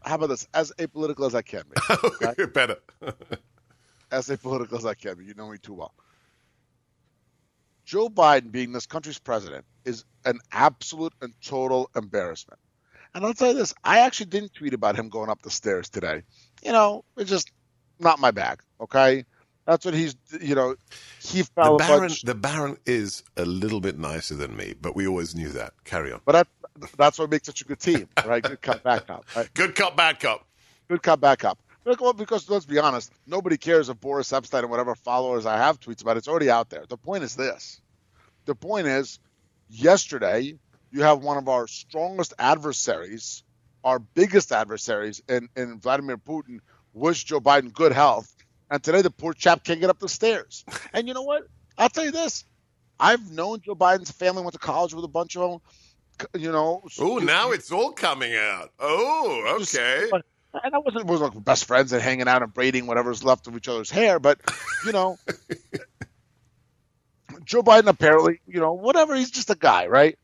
How 0.04 0.14
about 0.14 0.28
this? 0.28 0.46
As 0.54 0.72
apolitical 0.78 1.26
as 1.26 1.34
I 1.34 1.42
can 1.42 1.62
be. 1.68 1.80
Okay? 2.28 2.46
Better. 2.46 2.76
as 4.12 4.28
apolitical 4.28 4.78
as 4.78 4.86
I 4.86 4.94
can 4.94 5.16
be. 5.16 5.24
You 5.24 5.34
know 5.34 5.50
me 5.50 5.58
too 5.58 5.74
well. 5.74 5.92
Joe 7.88 8.10
Biden 8.10 8.52
being 8.52 8.72
this 8.72 8.84
country's 8.84 9.18
president 9.18 9.64
is 9.86 10.04
an 10.26 10.40
absolute 10.52 11.14
and 11.22 11.32
total 11.42 11.88
embarrassment. 11.96 12.60
And 13.14 13.24
I'll 13.24 13.32
tell 13.32 13.48
you 13.48 13.54
this, 13.54 13.72
I 13.82 14.00
actually 14.00 14.26
didn't 14.26 14.52
tweet 14.52 14.74
about 14.74 14.94
him 14.94 15.08
going 15.08 15.30
up 15.30 15.40
the 15.40 15.50
stairs 15.50 15.88
today. 15.88 16.22
You 16.62 16.72
know, 16.72 17.02
it's 17.16 17.30
just 17.30 17.50
not 17.98 18.18
my 18.18 18.30
bag, 18.30 18.60
okay? 18.78 19.24
That's 19.64 19.86
what 19.86 19.94
he's, 19.94 20.16
you 20.38 20.54
know, 20.54 20.76
he 21.22 21.44
fell 21.44 21.78
the 21.78 21.84
Baron, 21.84 22.12
the 22.24 22.34
Baron 22.34 22.76
is 22.84 23.22
a 23.38 23.46
little 23.46 23.80
bit 23.80 23.98
nicer 23.98 24.34
than 24.34 24.54
me, 24.54 24.74
but 24.78 24.94
we 24.94 25.06
always 25.06 25.34
knew 25.34 25.48
that. 25.48 25.72
Carry 25.84 26.12
on. 26.12 26.20
But 26.26 26.32
that, 26.32 26.88
that's 26.98 27.18
what 27.18 27.30
makes 27.30 27.46
such 27.46 27.62
a 27.62 27.64
good 27.64 27.80
team, 27.80 28.06
right? 28.26 28.42
Good 28.42 28.60
cop, 28.60 28.82
bad 28.82 29.06
cop. 29.06 29.24
Right? 29.34 29.48
Good 29.54 29.74
cop, 29.74 29.96
bad 29.96 30.20
cop. 30.20 30.46
Good 30.88 31.02
cop, 31.02 31.22
bad 31.22 31.38
cop. 31.38 31.58
Well, 32.00 32.12
because 32.12 32.48
let's 32.50 32.66
be 32.66 32.78
honest, 32.78 33.12
nobody 33.26 33.56
cares 33.56 33.88
if 33.88 33.98
Boris 34.00 34.30
Epshteyn 34.30 34.60
and 34.60 34.70
whatever 34.70 34.94
followers 34.94 35.46
I 35.46 35.56
have 35.56 35.80
tweets 35.80 36.02
about 36.02 36.16
it. 36.16 36.18
It's 36.18 36.28
already 36.28 36.50
out 36.50 36.68
there. 36.70 36.84
The 36.88 36.98
point 36.98 37.24
is 37.24 37.34
this. 37.34 37.80
The 38.44 38.54
point 38.54 38.86
is, 38.86 39.18
yesterday 39.70 40.58
you 40.90 41.02
have 41.02 41.22
one 41.22 41.38
of 41.38 41.48
our 41.48 41.66
strongest 41.66 42.34
adversaries, 42.38 43.42
our 43.84 43.98
biggest 43.98 44.52
adversaries 44.52 45.22
in, 45.28 45.48
in 45.56 45.80
Vladimir 45.80 46.18
Putin, 46.18 46.60
wish 46.92 47.24
Joe 47.24 47.40
Biden 47.40 47.72
good 47.72 47.92
health. 47.92 48.34
And 48.70 48.82
today 48.82 49.02
the 49.02 49.10
poor 49.10 49.32
chap 49.32 49.64
can't 49.64 49.80
get 49.80 49.90
up 49.90 49.98
the 49.98 50.08
stairs. 50.08 50.64
And 50.92 51.08
you 51.08 51.14
know 51.14 51.22
what? 51.22 51.44
I'll 51.76 51.88
tell 51.88 52.04
you 52.04 52.10
this. 52.10 52.44
I've 53.00 53.30
known 53.30 53.60
Joe 53.60 53.74
Biden's 53.74 54.10
family 54.10 54.42
went 54.42 54.54
to 54.54 54.58
college 54.58 54.92
with 54.92 55.04
a 55.04 55.08
bunch 55.08 55.36
of 55.36 55.50
them. 55.50 55.60
You 56.40 56.50
know. 56.50 56.82
Oh, 56.98 57.18
now 57.18 57.52
it's 57.52 57.70
all 57.70 57.92
coming 57.92 58.34
out. 58.34 58.72
Oh, 58.80 59.58
okay. 59.60 60.10
And 60.54 60.74
I 60.74 60.78
wasn't 60.78 61.06
was 61.06 61.20
like 61.20 61.44
best 61.44 61.66
friends 61.66 61.92
and 61.92 62.02
hanging 62.02 62.28
out 62.28 62.42
and 62.42 62.52
braiding 62.52 62.86
whatever's 62.86 63.22
left 63.22 63.46
of 63.46 63.56
each 63.56 63.68
other's 63.68 63.90
hair, 63.90 64.18
but 64.18 64.40
you 64.86 64.92
know, 64.92 65.18
Joe 67.44 67.62
Biden 67.62 67.88
apparently, 67.88 68.40
you 68.46 68.60
know, 68.60 68.72
whatever, 68.72 69.14
he's 69.14 69.30
just 69.30 69.50
a 69.50 69.54
guy, 69.54 69.86
right? 69.86 70.18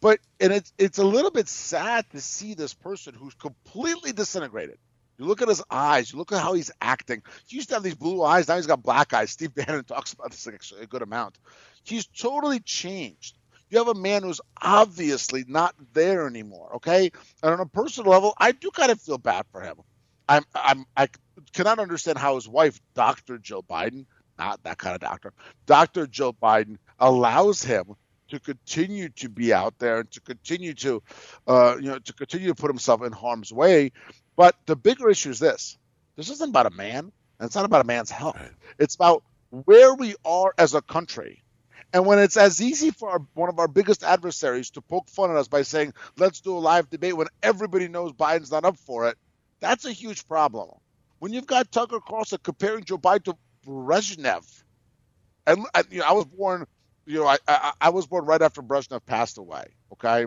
But 0.00 0.20
and 0.40 0.52
it's 0.52 0.72
it's 0.78 0.98
a 0.98 1.04
little 1.04 1.30
bit 1.30 1.48
sad 1.48 2.08
to 2.10 2.20
see 2.20 2.54
this 2.54 2.74
person 2.74 3.14
who's 3.14 3.34
completely 3.34 4.12
disintegrated. 4.12 4.78
You 5.18 5.24
look 5.24 5.42
at 5.42 5.48
his 5.48 5.62
eyes, 5.70 6.12
you 6.12 6.18
look 6.18 6.32
at 6.32 6.42
how 6.42 6.52
he's 6.52 6.70
acting. 6.80 7.22
He 7.46 7.56
used 7.56 7.70
to 7.70 7.74
have 7.74 7.82
these 7.82 7.94
blue 7.94 8.22
eyes, 8.22 8.48
now 8.48 8.56
he's 8.56 8.66
got 8.66 8.82
black 8.82 9.14
eyes. 9.14 9.30
Steve 9.30 9.54
Bannon 9.54 9.84
talks 9.84 10.12
about 10.12 10.30
this 10.30 10.46
actually 10.46 10.82
a 10.82 10.86
good 10.86 11.02
amount. 11.02 11.38
He's 11.82 12.06
totally 12.06 12.60
changed. 12.60 13.35
You 13.68 13.78
have 13.78 13.88
a 13.88 13.94
man 13.94 14.22
who's 14.22 14.40
obviously 14.60 15.44
not 15.48 15.74
there 15.92 16.26
anymore. 16.26 16.76
Okay, 16.76 17.10
and 17.42 17.52
on 17.52 17.60
a 17.60 17.66
personal 17.66 18.10
level, 18.10 18.34
I 18.38 18.52
do 18.52 18.70
kind 18.70 18.92
of 18.92 19.00
feel 19.00 19.18
bad 19.18 19.46
for 19.50 19.60
him. 19.60 19.76
I'm, 20.28 20.44
I'm, 20.54 20.84
I 20.96 21.08
cannot 21.52 21.78
understand 21.78 22.18
how 22.18 22.34
his 22.34 22.48
wife, 22.48 22.80
Dr. 22.94 23.38
Jill 23.38 23.62
Biden, 23.62 24.06
not 24.38 24.62
that 24.64 24.78
kind 24.78 24.94
of 24.94 25.00
doctor, 25.00 25.32
Dr. 25.66 26.06
Jill 26.06 26.34
Biden, 26.34 26.78
allows 26.98 27.62
him 27.62 27.94
to 28.28 28.40
continue 28.40 29.08
to 29.10 29.28
be 29.28 29.52
out 29.52 29.78
there 29.78 30.00
and 30.00 30.10
to 30.10 30.20
continue 30.20 30.74
to, 30.74 31.02
uh, 31.46 31.76
you 31.80 31.88
know, 31.88 31.98
to 31.98 32.12
continue 32.12 32.48
to 32.48 32.54
put 32.54 32.70
himself 32.70 33.02
in 33.02 33.12
harm's 33.12 33.52
way. 33.52 33.92
But 34.36 34.56
the 34.66 34.76
bigger 34.76 35.08
issue 35.08 35.30
is 35.30 35.38
this: 35.38 35.78
this 36.16 36.30
isn't 36.30 36.50
about 36.50 36.66
a 36.66 36.70
man, 36.70 37.12
and 37.38 37.46
it's 37.46 37.54
not 37.54 37.64
about 37.64 37.82
a 37.84 37.86
man's 37.86 38.10
health. 38.10 38.36
Right. 38.36 38.50
It's 38.78 38.96
about 38.96 39.22
where 39.50 39.94
we 39.94 40.16
are 40.24 40.52
as 40.58 40.74
a 40.74 40.82
country 40.82 41.42
and 41.96 42.04
when 42.04 42.18
it's 42.18 42.36
as 42.36 42.60
easy 42.60 42.90
for 42.90 43.08
our, 43.08 43.22
one 43.32 43.48
of 43.48 43.58
our 43.58 43.68
biggest 43.68 44.04
adversaries 44.04 44.68
to 44.72 44.82
poke 44.82 45.08
fun 45.08 45.30
at 45.30 45.36
us 45.38 45.48
by 45.48 45.62
saying, 45.62 45.94
let's 46.18 46.42
do 46.42 46.54
a 46.54 46.60
live 46.60 46.90
debate 46.90 47.16
when 47.16 47.28
everybody 47.42 47.88
knows 47.88 48.12
Biden's 48.12 48.50
not 48.50 48.66
up 48.66 48.76
for 48.76 49.08
it, 49.08 49.16
that's 49.60 49.86
a 49.86 49.92
huge 49.92 50.28
problem. 50.28 50.68
When 51.20 51.32
you've 51.32 51.46
got 51.46 51.72
Tucker 51.72 52.00
Carlson 52.06 52.38
comparing 52.42 52.84
Joe 52.84 52.98
Biden 52.98 53.24
to 53.24 53.36
Brezhnev, 53.66 54.62
and, 55.46 55.64
and 55.74 55.86
you 55.90 56.00
know, 56.00 56.04
I 56.06 56.12
was 56.12 56.26
born, 56.26 56.66
you 57.06 57.20
know, 57.20 57.26
I, 57.26 57.38
I, 57.48 57.72
I 57.80 57.88
was 57.88 58.06
born 58.06 58.26
right 58.26 58.42
after 58.42 58.60
Brezhnev 58.60 59.06
passed 59.06 59.38
away. 59.38 59.64
Okay. 59.94 60.26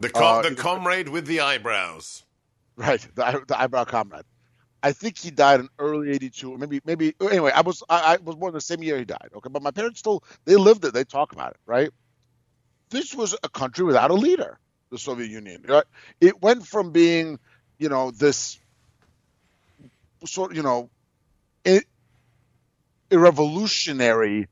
The 0.00 0.08
com- 0.08 0.38
uh, 0.38 0.48
the 0.48 0.54
comrade 0.54 1.10
with 1.10 1.26
the 1.26 1.40
eyebrows. 1.40 2.24
Right, 2.74 3.06
the, 3.16 3.44
the 3.46 3.60
eyebrow 3.60 3.84
comrade. 3.84 4.24
I 4.82 4.92
think 4.92 5.18
he 5.18 5.30
died 5.30 5.60
in 5.60 5.68
early 5.78 6.10
'82, 6.10 6.58
maybe 6.58 6.80
maybe. 6.84 7.14
Anyway, 7.20 7.52
I 7.52 7.60
was 7.60 7.82
I, 7.88 8.14
I, 8.14 8.16
was 8.16 8.36
born 8.36 8.52
the 8.52 8.60
same 8.60 8.82
year 8.82 8.98
he 8.98 9.04
died. 9.04 9.30
Okay, 9.34 9.48
but 9.50 9.62
my 9.62 9.70
parents 9.70 10.00
still 10.00 10.24
they 10.44 10.56
lived 10.56 10.84
it. 10.84 10.92
They 10.92 11.04
talk 11.04 11.32
about 11.32 11.52
it, 11.52 11.60
right? 11.66 11.90
This 12.90 13.14
was 13.14 13.34
a 13.42 13.48
country 13.48 13.84
without 13.84 14.10
a 14.10 14.14
leader, 14.14 14.58
the 14.90 14.98
Soviet 14.98 15.30
Union. 15.30 15.64
It 16.20 16.42
went 16.42 16.66
from 16.66 16.90
being, 16.90 17.38
you 17.78 17.88
know, 17.88 18.10
this 18.10 18.58
sort, 20.26 20.50
of, 20.50 20.56
you 20.58 20.62
know, 20.62 20.90
a 21.64 21.80
revolutionary 23.18 24.48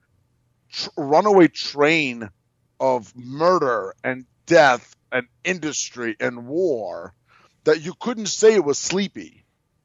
tr- 0.73 0.89
runaway 0.97 1.49
train 1.49 2.31
of 2.79 3.15
murder 3.17 3.95
and 4.03 4.25
death 4.47 4.97
and 5.13 5.27
industry 5.45 6.17
and 6.21 6.47
war 6.47 7.15
that 7.65 7.83
you 7.83 7.93
couldn't 7.99 8.27
say 8.27 8.55
it 8.55 8.65
was 8.65 8.79
sleepy 8.79 9.40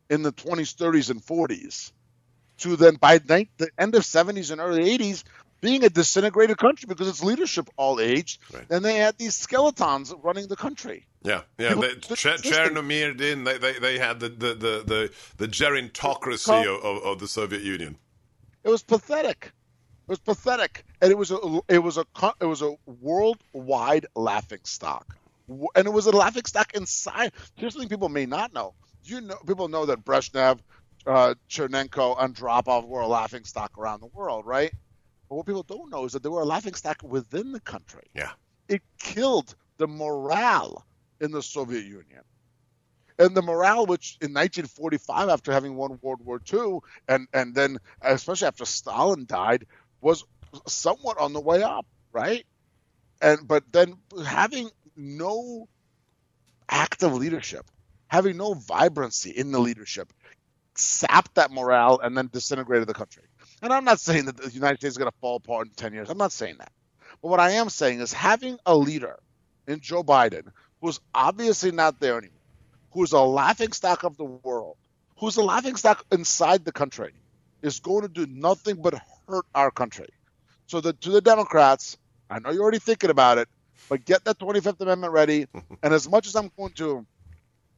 in 0.10 0.22
the 0.22 0.32
20s, 0.32 0.76
30s, 0.76 1.10
and 1.10 1.22
40s 1.22 1.91
to 2.58 2.76
then 2.76 2.96
by 2.96 3.18
the 3.18 3.48
end 3.78 3.96
of 3.96 4.04
70s 4.04 4.52
and 4.52 4.62
early 4.62 4.98
80s 4.98 5.24
being 5.62 5.84
a 5.84 5.89
disintegrated 5.89 6.58
country 6.58 6.86
because 6.88 7.08
its 7.08 7.24
leadership 7.24 7.70
all 7.76 8.00
aged, 8.00 8.39
right. 8.54 8.65
and 8.70 8.86
they 8.86 8.98
had 8.98 9.18
these 9.18 9.36
skeletons 9.36 10.13
running 10.22 10.48
the 10.48 10.56
country. 10.56 11.08
Yeah, 11.24 11.41
yeah. 11.58 11.74
The, 11.74 11.88
Ch- 12.15 12.44
Chernomir 12.44 13.18
did. 13.18 13.44
They, 13.44 13.58
they, 13.58 13.80
they 13.80 13.98
had 13.98 14.20
the 14.20 14.30
the 14.30 14.54
the 14.54 14.84
the, 14.86 15.12
the 15.38 15.48
gerontocracy 15.48 16.65
of, 16.65 16.86
of, 16.86 17.04
of, 17.04 17.20
the 17.20 17.28
Soviet 17.28 17.63
Union. 17.63 17.98
It 18.63 18.70
was 18.70 18.84
pathetic. 18.84 19.52
It 20.08 20.10
was 20.10 20.20
pathetic, 20.20 20.86
and 21.02 21.12
it 21.12 21.18
was 21.18 21.32
a 21.32 21.62
it 21.68 21.80
was 21.80 21.98
a 21.98 22.06
it 22.39 22.46
was 22.46 22.62
a 22.62 22.76
worldwide 22.86 24.06
laughing 24.15 24.60
stock, 24.65 25.18
and 25.48 25.88
it 25.88 25.91
was 25.91 26.06
a 26.06 26.12
laughing 26.12 26.46
stock 26.46 26.76
inside. 26.76 27.32
Here's 27.56 27.74
something 27.74 27.89
people 27.89 28.10
may 28.10 28.28
not 28.28 28.54
know: 28.54 28.76
you 29.06 29.22
know, 29.22 29.36
people 29.48 29.68
know 29.68 29.86
that 29.86 30.04
Brezhnev, 30.04 30.60
uh, 31.06 31.36
Chernenko, 31.50 32.18
Andropov 32.18 32.88
were 32.88 33.02
a 33.02 33.08
laughing 33.08 33.44
stock 33.44 33.78
around 33.78 34.02
the 34.02 34.08
world, 34.08 34.46
right? 34.46 34.74
But 35.30 35.36
what 35.36 35.46
people 35.46 35.63
don't 35.63 35.89
know 35.89 36.06
is 36.06 36.13
that 36.13 36.24
they 36.24 36.30
were 36.30 36.41
a 36.41 36.46
laughing 36.46 36.74
stock 36.74 37.02
within 37.04 37.52
the 37.52 37.60
country. 37.60 38.04
Yeah. 38.13 38.32
It 38.68 38.82
killed 39.00 39.56
the 39.78 39.88
morale 39.88 40.86
in 41.20 41.32
the 41.32 41.41
Soviet 41.41 41.86
Union. 41.86 42.22
And 43.18 43.36
the 43.36 43.41
morale, 43.41 43.86
which 43.86 44.18
in 44.20 44.34
1945, 44.34 45.30
after 45.30 45.52
having 45.52 45.76
won 45.76 45.98
World 46.02 46.22
War 46.26 46.41
II, 46.52 46.80
and, 47.08 47.28
and 47.34 47.56
then 47.56 47.78
especially 48.02 48.48
after 48.48 48.65
Stalin 48.65 49.26
died, 49.26 49.65
was 50.02 50.26
somewhat 50.68 51.18
on 51.18 51.34
the 51.34 51.39
way 51.39 51.63
up, 51.63 51.86
right? 52.12 52.46
And 53.22 53.48
but 53.48 53.63
then 53.72 53.96
having 54.26 54.70
no 54.98 55.70
active 56.70 57.13
leadership, 57.15 57.65
having 58.15 58.38
no 58.38 58.54
vibrancy 58.54 59.30
in 59.30 59.51
the 59.51 59.60
leadership 59.60 60.13
sapped 60.75 61.36
that 61.36 61.51
morale 61.51 61.99
and 62.01 62.17
then 62.17 62.30
disintegrated 62.32 62.88
the 62.88 62.93
country. 62.93 63.23
And 63.62 63.73
I'm 63.73 63.84
not 63.84 63.99
saying 63.99 64.25
that 64.25 64.38
the 64.38 64.49
United 64.49 64.78
States 64.78 64.93
is 64.93 64.97
going 64.97 65.12
to 65.12 65.17
fall 65.19 65.36
apart 65.36 65.67
in 65.67 65.73
10 65.73 65.93
years. 65.93 66.10
I'm 66.10 66.17
not 66.17 66.32
saying 66.32 66.56
that. 66.60 66.71
But 67.21 67.28
what 67.28 67.41
I 67.41 67.51
am 67.51 67.67
saying 67.67 67.99
is 67.99 68.13
having 68.13 68.58
a 68.65 68.73
leader 68.73 69.19
in 69.67 69.82
Joe 69.82 70.01
Biden 70.01 70.43
who's 70.82 71.01
obviously 71.13 71.71
not 71.71 71.99
there 71.99 72.17
anymore, 72.17 72.39
who's 72.91 73.12
a 73.12 73.19
laughing 73.19 73.73
stock 73.73 74.04
of 74.04 74.15
the 74.15 74.23
world, 74.23 74.78
who's 75.19 75.36
a 75.36 75.43
laughing 75.43 75.75
stock 75.75 76.06
inside 76.10 76.63
the 76.63 76.71
country, 76.71 77.13
is 77.62 77.82
going 77.82 78.04
to 78.04 78.08
do 78.08 78.25
nothing 78.28 78.82
but 78.82 79.01
hurt 79.28 79.45
our 79.54 79.71
country. 79.71 80.08
So 80.67 80.80
the, 80.80 80.93
to 80.93 81.10
the 81.10 81.21
Democrats, 81.21 81.97
I 82.30 82.39
know 82.39 82.51
you're 82.51 82.62
already 82.62 82.80
thinking 82.80 83.10
about 83.10 83.39
it, 83.39 83.49
but 83.89 84.06
get 84.06 84.23
that 84.23 84.39
25th 84.39 84.80
Amendment 84.80 85.12
ready. 85.12 85.47
and 85.84 85.93
as 85.93 86.10
much 86.10 86.28
as 86.28 86.36
I'm 86.36 86.49
going 86.58 86.73
to 86.73 87.06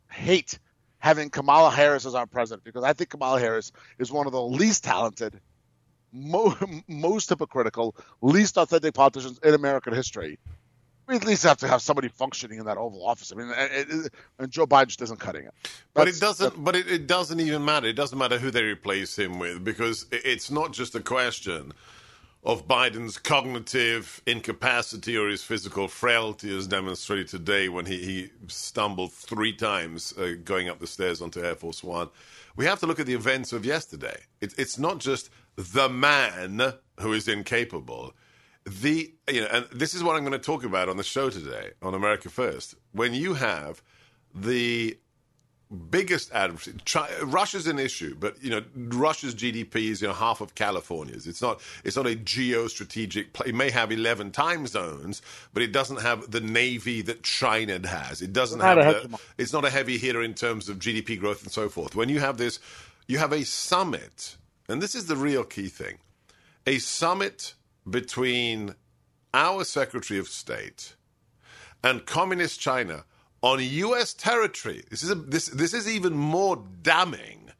hate 0.09 0.59
having 0.99 1.29
Kamala 1.29 1.71
Harris 1.71 2.05
as 2.05 2.15
our 2.15 2.25
president 2.25 2.63
because 2.63 2.83
I 2.83 2.93
think 2.93 3.09
Kamala 3.09 3.39
Harris 3.39 3.71
is 3.99 4.11
one 4.11 4.25
of 4.25 4.33
the 4.33 4.41
least 4.41 4.83
talented, 4.83 5.39
mo- 6.11 6.57
most 6.87 7.29
hypocritical, 7.29 7.95
least 8.21 8.57
authentic 8.57 8.93
politicians 8.93 9.39
in 9.43 9.53
American 9.53 9.93
history. 9.93 10.39
We 11.07 11.15
at 11.15 11.23
least 11.23 11.43
have 11.43 11.57
to 11.59 11.69
have 11.69 11.81
somebody 11.81 12.09
functioning 12.09 12.59
in 12.59 12.65
that 12.65 12.77
Oval 12.77 13.07
Office. 13.07 13.31
I 13.31 13.35
mean, 13.35 13.49
it, 13.55 13.87
it, 13.89 14.13
and 14.39 14.51
Joe 14.51 14.67
Biden 14.67 14.87
just 14.87 15.01
isn't 15.03 15.21
cutting 15.21 15.45
it. 15.45 15.53
That's, 15.63 15.71
but 15.93 16.07
it 16.09 16.19
doesn't. 16.19 16.61
But 16.61 16.75
it, 16.75 16.91
it 16.91 17.07
doesn't 17.07 17.39
even 17.39 17.63
matter. 17.63 17.87
It 17.87 17.95
doesn't 17.95 18.17
matter 18.17 18.37
who 18.37 18.51
they 18.51 18.63
replace 18.63 19.17
him 19.17 19.39
with 19.39 19.63
because 19.63 20.05
it's 20.11 20.51
not 20.51 20.73
just 20.73 20.95
a 20.95 20.99
question 20.99 21.71
of 22.43 22.67
Biden's 22.67 23.17
cognitive 23.17 24.21
incapacity 24.25 25.17
or 25.17 25.27
his 25.27 25.43
physical 25.43 25.87
frailty, 25.87 26.55
as 26.55 26.67
demonstrated 26.67 27.27
today 27.27 27.67
when 27.67 27.85
he, 27.85 27.97
he 27.97 28.29
stumbled 28.47 29.11
three 29.11 29.53
times 29.53 30.13
uh, 30.17 30.33
going 30.43 30.69
up 30.69 30.79
the 30.79 30.87
stairs 30.87 31.21
onto 31.21 31.43
Air 31.43 31.55
Force 31.55 31.83
One. 31.83 32.09
We 32.55 32.65
have 32.65 32.79
to 32.79 32.87
look 32.87 32.99
at 32.99 33.05
the 33.05 33.13
events 33.13 33.53
of 33.53 33.65
yesterday. 33.65 34.21
It, 34.41 34.53
it's 34.57 34.79
not 34.79 34.99
just 34.99 35.29
the 35.55 35.89
man 35.89 36.73
who 36.99 37.13
is 37.13 37.27
incapable. 37.27 38.13
The 38.65 39.13
you 39.29 39.41
know, 39.41 39.47
and 39.51 39.67
this 39.71 39.93
is 39.93 40.03
what 40.03 40.15
I'm 40.15 40.23
going 40.23 40.33
to 40.33 40.39
talk 40.39 40.63
about 40.63 40.89
on 40.89 40.97
the 40.97 41.03
show 41.03 41.29
today 41.29 41.71
on 41.81 41.93
America 41.93 42.29
First. 42.29 42.75
When 42.91 43.13
you 43.13 43.33
have 43.35 43.81
the 44.33 44.97
biggest 45.89 46.31
adversary. 46.31 46.77
Russia's 47.23 47.67
an 47.67 47.79
issue, 47.79 48.15
but 48.19 48.41
you 48.41 48.49
know 48.49 48.61
Russia's 48.75 49.35
GDP 49.35 49.89
is 49.89 50.01
you 50.01 50.07
know 50.07 50.13
half 50.13 50.41
of 50.41 50.55
California's. 50.55 51.27
It's 51.27 51.41
not 51.41 51.61
it's 51.83 51.95
not 51.95 52.07
a 52.07 52.15
geostrategic. 52.15 53.33
Play. 53.33 53.47
It 53.47 53.55
may 53.55 53.69
have 53.69 53.91
eleven 53.91 54.31
time 54.31 54.67
zones, 54.67 55.21
but 55.53 55.63
it 55.63 55.71
doesn't 55.71 56.01
have 56.01 56.31
the 56.31 56.41
navy 56.41 57.01
that 57.03 57.23
China 57.23 57.85
has. 57.87 58.21
It 58.21 58.33
doesn't 58.33 58.59
have. 58.59 58.77
The, 58.77 59.19
it's 59.37 59.53
not 59.53 59.65
a 59.65 59.69
heavy 59.69 59.97
hitter 59.97 60.21
in 60.21 60.33
terms 60.33 60.69
of 60.69 60.79
GDP 60.79 61.19
growth 61.19 61.43
and 61.43 61.51
so 61.51 61.69
forth. 61.69 61.95
When 61.95 62.09
you 62.09 62.19
have 62.19 62.37
this, 62.37 62.59
you 63.07 63.17
have 63.17 63.33
a 63.33 63.43
summit, 63.43 64.37
and 64.69 64.81
this 64.81 64.95
is 64.95 65.07
the 65.07 65.15
real 65.15 65.43
key 65.43 65.67
thing: 65.67 65.97
a 66.65 66.79
summit 66.79 67.53
between 67.89 68.75
our 69.33 69.63
Secretary 69.63 70.19
of 70.19 70.27
State 70.27 70.95
and 71.83 72.05
Communist 72.05 72.59
China 72.59 73.03
on 73.47 73.63
U.S. 73.63 74.13
territory. 74.13 74.83
This 74.89 75.03
is 75.03 75.09
a, 75.09 75.15
this 75.15 75.47
this 75.47 75.73
is 75.73 75.87
even 75.87 76.13
more 76.13 76.61
damning 76.81 77.51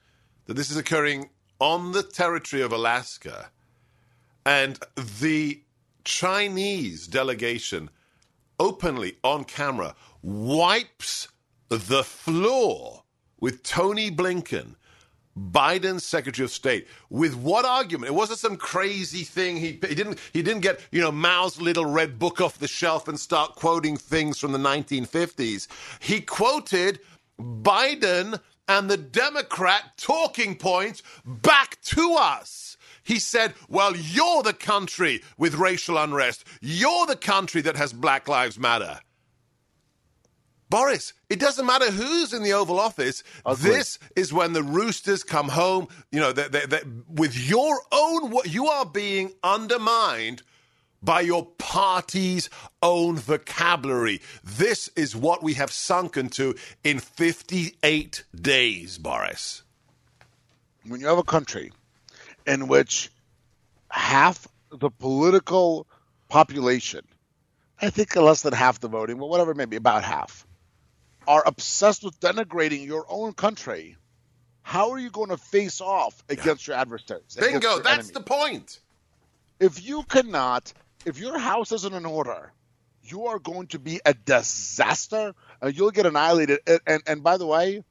that 0.45 0.56
this 0.56 0.69
is 0.69 0.76
occurring 0.76 1.30
on 1.60 1.93
the 1.93 2.04
territory 2.04 2.62
of 2.62 2.73
Alaska, 2.73 3.52
and 4.45 4.80
the 5.21 5.62
Chinese 6.04 7.08
delegation 7.08 7.89
openly 8.60 9.17
on 9.23 9.45
camera 9.45 9.95
wipes 10.21 11.30
the 11.69 12.04
floor 12.04 13.04
with 13.39 13.63
Tony 13.63 14.12
Blinken 14.12 14.76
Biden's 15.38 16.04
Secretary 16.04 16.43
of 16.43 16.52
State. 16.52 16.88
With 17.10 17.36
what 17.36 17.65
argument? 17.65 18.12
It 18.12 18.15
wasn't 18.15 18.39
some 18.39 18.58
crazy 18.58 19.23
thing. 19.23 19.58
He, 19.58 19.80
he 19.88 19.95
didn't 19.95 20.19
he 20.34 20.41
didn't 20.41 20.62
get 20.62 20.80
you 20.91 21.02
know 21.02 21.12
Mao's 21.12 21.62
little 21.62 21.86
red 21.86 22.17
book 22.17 22.41
off 22.41 22.58
the 22.60 22.67
shelf 22.67 23.08
and 23.08 23.19
start 23.19 23.56
quoting 23.56 23.97
things 23.97 24.39
from 24.39 24.52
the 24.52 24.58
1950s. 24.58 25.67
He 26.00 26.21
quoted 26.21 27.00
Biden 27.39 28.39
and 28.67 28.89
the 28.89 28.97
Democrat 28.97 29.97
talking 29.97 30.56
points 30.56 31.04
back 31.26 31.80
to 31.82 32.15
us. 32.19 32.78
He 33.04 33.19
said, 33.19 33.54
Well, 33.69 33.95
you're 33.95 34.43
the 34.43 34.54
country 34.54 35.23
with 35.38 35.56
racial 35.56 35.97
unrest. 35.97 36.43
You're 36.62 37.06
the 37.06 37.15
country 37.15 37.62
that 37.62 37.78
has 37.78 37.93
Black 37.93 38.28
Lives 38.28 38.60
Matter. 38.60 39.00
Boris, 40.69 41.13
it 41.30 41.40
doesn't 41.40 41.66
matter 41.66 41.92
who's 41.92 42.34
in 42.34 42.44
the 42.44 42.54
Oval 42.54 42.80
Office. 42.80 43.24
Ugly. 43.46 43.70
This 43.70 44.00
is 44.16 44.32
when 44.32 44.54
the 44.54 44.63
roosters 44.63 45.24
come 45.24 45.50
home. 45.50 45.88
You 46.12 46.22
know, 46.22 46.32
they, 46.32 46.48
they, 46.48 46.66
they, 46.66 46.82
with 47.10 47.38
your 47.38 47.80
own, 47.92 48.34
you 48.46 48.68
are 48.68 48.86
being 48.86 49.34
undermined 49.44 50.44
by 51.04 51.22
your 51.22 51.46
party's 51.58 52.50
own 52.82 53.18
vocabulary. 53.18 54.22
This 54.44 54.90
is 54.96 55.16
what 55.16 55.44
we 55.44 55.54
have 55.56 55.72
sunken 55.72 56.30
to 56.30 56.56
in 56.84 57.00
58 57.00 58.24
days, 58.34 58.98
Boris. 58.98 59.63
When 60.88 61.02
you 61.02 61.08
have 61.08 61.18
a 61.18 61.24
country 61.24 61.72
in 62.46 62.68
which 62.68 63.12
half 63.92 64.48
the 64.72 64.90
political 64.90 65.88
population, 66.30 67.02
I 67.82 67.90
think 67.90 68.16
less 68.16 68.42
than 68.42 68.54
half 68.54 68.80
the 68.80 68.88
voting, 68.88 69.18
but 69.18 69.28
whatever, 69.28 69.54
maybe 69.54 69.76
about 69.76 70.04
half, 70.04 70.47
are 71.28 71.44
obsessed 71.46 72.04
with 72.04 72.20
denigrating 72.20 72.86
your 72.86 73.06
own 73.10 73.34
country, 73.34 73.98
how 74.62 74.92
are 74.92 75.00
you 75.00 75.10
going 75.10 75.30
to 75.30 75.38
face 75.38 75.82
off 75.82 76.24
against 76.30 76.68
yeah. 76.68 76.74
your 76.74 76.82
adversaries? 76.82 77.38
Bingo, 77.40 77.76
your 77.76 77.84
that's 77.84 78.10
enemies? 78.10 78.12
the 78.12 78.22
point. 78.22 78.80
If 79.60 79.86
you 79.86 80.04
cannot, 80.04 80.74
if 81.06 81.20
your 81.20 81.38
house 81.38 81.72
isn't 81.72 81.94
in 81.94 82.06
order, 82.06 82.54
you 83.04 83.28
are 83.28 83.40
going 83.40 83.68
to 83.68 83.80
be 83.80 84.00
a 84.06 84.13
disaster 84.13 85.34
and 85.62 85.78
you'll 85.78 85.92
get 85.92 86.06
annihilated. 86.06 86.60
And, 86.66 86.80
and, 86.88 87.04
and 87.08 87.24
by 87.24 87.38
the 87.38 87.46
way, 87.46 87.84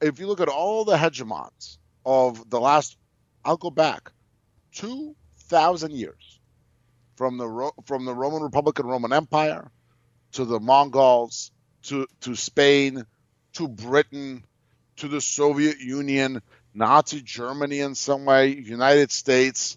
if 0.00 0.18
you 0.18 0.26
look 0.26 0.40
at 0.40 0.48
all 0.48 0.84
the 0.84 0.96
hegemons 0.96 1.78
of 2.04 2.48
the 2.48 2.60
last, 2.60 2.96
I'll 3.44 3.56
go 3.56 3.70
back 3.70 4.12
2,000 4.74 5.92
years 5.92 6.40
from 7.16 7.38
the, 7.38 7.70
from 7.86 8.04
the 8.04 8.14
Roman 8.14 8.42
Republic 8.42 8.78
and 8.78 8.88
Roman 8.88 9.12
Empire 9.12 9.70
to 10.32 10.44
the 10.44 10.60
Mongols 10.60 11.50
to, 11.84 12.06
to 12.22 12.34
Spain, 12.34 13.04
to 13.54 13.68
Britain, 13.68 14.44
to 14.96 15.08
the 15.08 15.20
Soviet 15.20 15.80
Union, 15.80 16.42
Nazi 16.74 17.20
Germany 17.22 17.80
in 17.80 17.94
some 17.94 18.24
way, 18.24 18.48
United 18.48 19.10
States. 19.10 19.76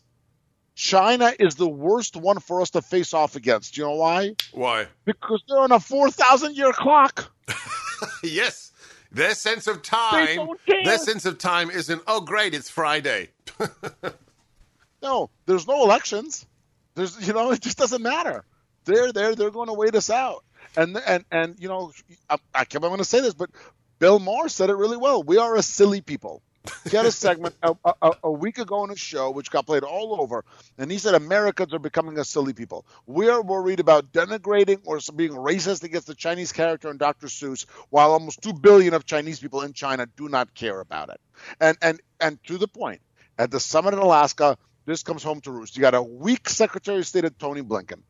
China 0.75 1.31
is 1.39 1.55
the 1.55 1.69
worst 1.69 2.15
one 2.15 2.39
for 2.39 2.61
us 2.61 2.71
to 2.71 2.81
face 2.81 3.13
off 3.13 3.35
against. 3.35 3.75
Do 3.75 3.81
you 3.81 3.87
know 3.87 3.95
why? 3.95 4.35
Why? 4.51 4.87
Because 5.05 5.43
they're 5.47 5.59
on 5.59 5.71
a 5.71 5.79
4,000 5.79 6.55
year 6.55 6.71
clock. 6.73 7.31
yes. 8.23 8.71
Their 9.11 9.35
sense 9.35 9.67
of 9.67 9.83
time, 9.83 10.49
their 10.67 10.97
sense 10.97 11.25
of 11.25 11.37
time 11.37 11.69
isn't, 11.69 12.01
oh, 12.07 12.21
great, 12.21 12.55
it's 12.55 12.69
Friday. 12.69 13.29
no, 15.03 15.29
there's 15.45 15.67
no 15.67 15.83
elections. 15.83 16.47
There's, 16.95 17.27
you 17.27 17.33
know, 17.33 17.51
it 17.51 17.61
just 17.61 17.77
doesn't 17.77 18.01
matter. 18.01 18.43
They're 18.85 19.11
there. 19.11 19.35
They're 19.35 19.51
going 19.51 19.67
to 19.67 19.73
wait 19.73 19.95
us 19.95 20.09
out. 20.09 20.43
And 20.75 20.97
and 21.05 21.25
and 21.31 21.55
you 21.59 21.67
know, 21.67 21.91
I, 22.29 22.37
I 22.53 22.65
kept 22.65 22.83
on 22.83 22.89
going 22.89 22.97
to 22.99 23.05
say 23.05 23.21
this, 23.21 23.33
but 23.33 23.49
Bill 23.99 24.19
Maher 24.19 24.49
said 24.49 24.69
it 24.69 24.75
really 24.75 24.97
well. 24.97 25.23
We 25.23 25.37
are 25.37 25.55
a 25.55 25.63
silly 25.63 26.01
people. 26.01 26.41
He 26.89 26.95
had 26.95 27.05
a 27.05 27.11
segment 27.11 27.55
a, 27.61 27.75
a, 27.83 28.11
a, 28.23 28.31
week 28.31 28.57
ago 28.57 28.85
in 28.85 28.89
a 28.89 28.95
show 28.95 29.31
which 29.31 29.51
got 29.51 29.65
played 29.65 29.83
all 29.83 30.21
over, 30.21 30.45
and 30.77 30.89
he 30.89 30.97
said 30.97 31.13
Americans 31.13 31.73
are 31.73 31.79
becoming 31.79 32.17
a 32.17 32.23
silly 32.23 32.53
people. 32.53 32.85
We 33.05 33.27
are 33.27 33.41
worried 33.41 33.81
about 33.81 34.13
denigrating 34.13 34.79
or 34.85 34.99
being 35.13 35.31
racist 35.31 35.83
against 35.83 36.07
the 36.07 36.15
Chinese 36.15 36.53
character 36.53 36.89
in 36.89 36.97
Dr. 36.97 37.27
Seuss, 37.27 37.65
while 37.89 38.11
almost 38.11 38.41
two 38.41 38.53
billion 38.53 38.93
of 38.93 39.05
Chinese 39.05 39.41
people 39.41 39.61
in 39.61 39.73
China 39.73 40.07
do 40.15 40.29
not 40.29 40.53
care 40.53 40.79
about 40.79 41.09
it. 41.09 41.19
And 41.59 41.77
and 41.81 42.01
and 42.21 42.41
to 42.45 42.57
the 42.57 42.67
point, 42.67 43.01
at 43.37 43.51
the 43.51 43.59
summit 43.59 43.93
in 43.93 43.99
Alaska, 43.99 44.57
this 44.85 45.03
comes 45.03 45.21
home 45.21 45.41
to 45.41 45.51
roost. 45.51 45.75
You 45.75 45.81
got 45.81 45.95
a 45.95 46.01
weak 46.01 46.47
Secretary 46.47 46.99
of 46.99 47.07
State 47.07 47.25
at 47.25 47.37
Tony 47.39 47.61
Blinken 47.61 48.03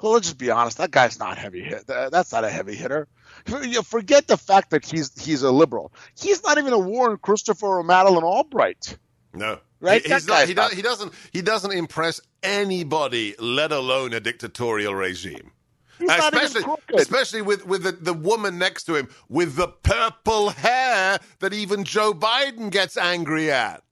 well, 0.00 0.12
let's 0.12 0.26
just 0.26 0.38
be 0.38 0.50
honest. 0.50 0.78
That 0.78 0.90
guy's 0.90 1.18
not 1.18 1.38
heavy 1.38 1.62
hit. 1.62 1.86
That's 1.86 2.32
not 2.32 2.44
a 2.44 2.50
heavy 2.50 2.74
hitter. 2.74 3.08
You 3.46 3.82
forget 3.82 4.26
the 4.26 4.36
fact 4.36 4.70
that 4.70 4.84
he's 4.84 5.10
he's 5.20 5.42
a 5.42 5.50
liberal. 5.50 5.92
He's 6.18 6.42
not 6.42 6.58
even 6.58 6.72
a 6.72 6.78
Warren 6.78 7.18
Christopher 7.18 7.78
or 7.78 7.82
Madeleine 7.82 8.24
Albright. 8.24 8.96
No, 9.34 9.58
right? 9.80 10.02
He, 10.02 10.08
not, 10.08 10.48
he, 10.48 10.54
does, 10.54 10.72
he 10.72 10.82
doesn't. 10.82 11.12
He 11.32 11.42
doesn't 11.42 11.72
impress 11.72 12.20
anybody, 12.42 13.34
let 13.38 13.72
alone 13.72 14.12
a 14.12 14.20
dictatorial 14.20 14.94
regime. 14.94 15.52
He's 15.98 16.10
especially, 16.10 16.62
especially 16.94 17.42
with, 17.42 17.66
with 17.66 17.82
the, 17.82 17.92
the 17.92 18.14
woman 18.14 18.56
next 18.56 18.84
to 18.84 18.94
him 18.94 19.08
with 19.28 19.56
the 19.56 19.68
purple 19.68 20.50
hair 20.50 21.18
that 21.40 21.52
even 21.52 21.82
Joe 21.82 22.14
Biden 22.14 22.70
gets 22.70 22.96
angry 22.96 23.50
at. 23.50 23.82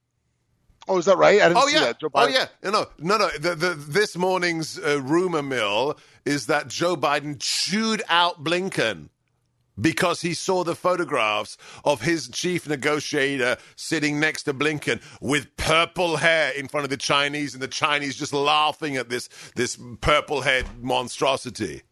Oh, 0.89 0.99
is 0.99 1.05
that 1.07 1.19
right? 1.19 1.41
I 1.41 1.49
didn't 1.49 1.63
oh, 1.63 1.67
see 1.67 1.75
yeah. 1.75 1.81
that. 1.81 2.01
Joe 2.01 2.09
Biden. 2.09 2.25
Oh, 2.25 2.29
yeah. 2.29 2.47
No, 2.71 2.87
no, 2.99 3.17
no. 3.19 3.29
The, 3.39 3.55
the, 3.55 3.75
this 3.75 4.17
morning's 4.17 4.79
uh, 4.79 5.01
rumor 5.03 5.43
mill 5.43 5.99
is 6.25 6.47
that 6.47 6.69
Joe 6.69 6.97
Biden 6.97 7.37
chewed 7.41 8.03
out 8.09 8.45
Blinken 8.45 9.09
because 9.81 10.21
he 10.21 10.33
saw 10.35 10.65
the 10.65 10.75
photographs 10.75 11.59
of 11.85 12.03
his 12.03 12.29
chief 12.29 12.69
negotiator 12.69 13.57
sitting 13.75 14.19
next 14.19 14.45
to 14.45 14.55
Blinken 14.55 15.03
with 15.21 15.55
purple 15.57 16.17
hair 16.17 16.53
in 16.53 16.69
front 16.69 16.85
of 16.85 16.91
the 16.91 16.97
Chinese, 16.97 17.55
and 17.55 17.63
the 17.63 17.69
Chinese 17.69 18.17
just 18.17 18.33
laughing 18.33 18.97
at 18.97 19.09
this 19.09 19.29
this 19.55 19.79
purple 20.01 20.43
haired 20.43 20.67
monstrosity. 20.81 21.83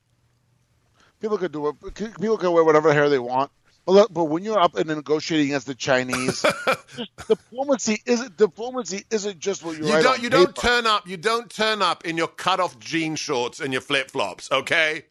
People 1.20 1.38
could 1.38 1.52
do 1.52 1.68
it. 1.68 1.94
People 2.20 2.38
can 2.38 2.52
wear 2.52 2.64
whatever 2.64 2.92
hair 2.92 3.08
they 3.08 3.18
want. 3.18 3.50
But, 3.86 4.14
but 4.14 4.24
when 4.24 4.44
you're 4.44 4.58
up 4.58 4.76
and 4.76 4.86
negotiating 4.86 5.48
against 5.48 5.66
the 5.66 5.74
Chinese, 5.74 6.44
diplomacy 7.28 8.00
isn't 8.06 8.36
diplomacy 8.36 9.04
isn't 9.10 9.38
just 9.38 9.62
what 9.62 9.76
you, 9.76 9.86
you 9.86 10.02
don't 10.02 10.22
you 10.22 10.30
don't 10.30 10.56
turn 10.56 10.86
up 10.86 11.06
you 11.06 11.18
don't 11.18 11.50
turn 11.50 11.82
up 11.82 12.06
in 12.06 12.16
your 12.16 12.28
cut 12.28 12.60
off 12.60 12.78
jean 12.78 13.14
shorts 13.14 13.60
and 13.60 13.72
your 13.72 13.82
flip 13.82 14.10
flops. 14.10 14.50
Okay. 14.50 15.04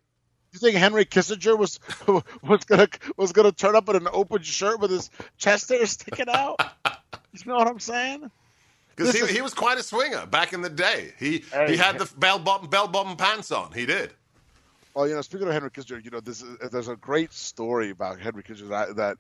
You 0.54 0.60
think 0.60 0.76
Henry 0.76 1.06
Kissinger 1.06 1.58
was 1.58 1.80
was 2.42 2.64
gonna 2.66 2.88
was 3.16 3.32
gonna 3.32 3.52
turn 3.52 3.76
up 3.76 3.90
in 3.90 3.96
an 3.96 4.08
open 4.12 4.42
shirt 4.42 4.80
with 4.80 4.90
his 4.90 5.12
chest 5.38 5.70
hair 5.70 5.86
sticking 5.86 6.30
out? 6.30 6.60
you 7.34 7.40
know 7.46 7.56
what 7.56 7.68
I'm 7.68 7.80
saying? 7.80 8.32
Because 8.96 9.14
he, 9.14 9.20
is... 9.20 9.30
he 9.30 9.42
was 9.42 9.54
quite 9.54 9.78
a 9.78 9.84
swinger 9.84 10.26
back 10.26 10.54
in 10.54 10.62
the 10.62 10.70
day. 10.70 11.14
He 11.20 11.44
hey, 11.52 11.72
he 11.72 11.78
had 11.78 12.00
the 12.00 12.12
bell 12.18 12.40
bottom 12.40 12.70
bell 12.70 12.88
bottom 12.88 13.18
pants 13.18 13.52
on. 13.52 13.72
He 13.72 13.86
did. 13.86 14.14
Well, 14.94 15.08
you 15.08 15.16
know, 15.16 15.22
speaking 15.22 15.48
of 15.48 15.54
Henry 15.54 15.72
Kissinger, 15.72 16.04
you 16.06 16.12
know, 16.12 16.20
this 16.20 16.44
is, 16.44 16.56
there's 16.72 16.88
a 16.88 16.96
great 16.96 17.34
story 17.34 17.90
about 17.90 18.20
Henry 18.20 18.44
Kissinger 18.44 18.70
that, 18.70 18.96
that 18.98 19.18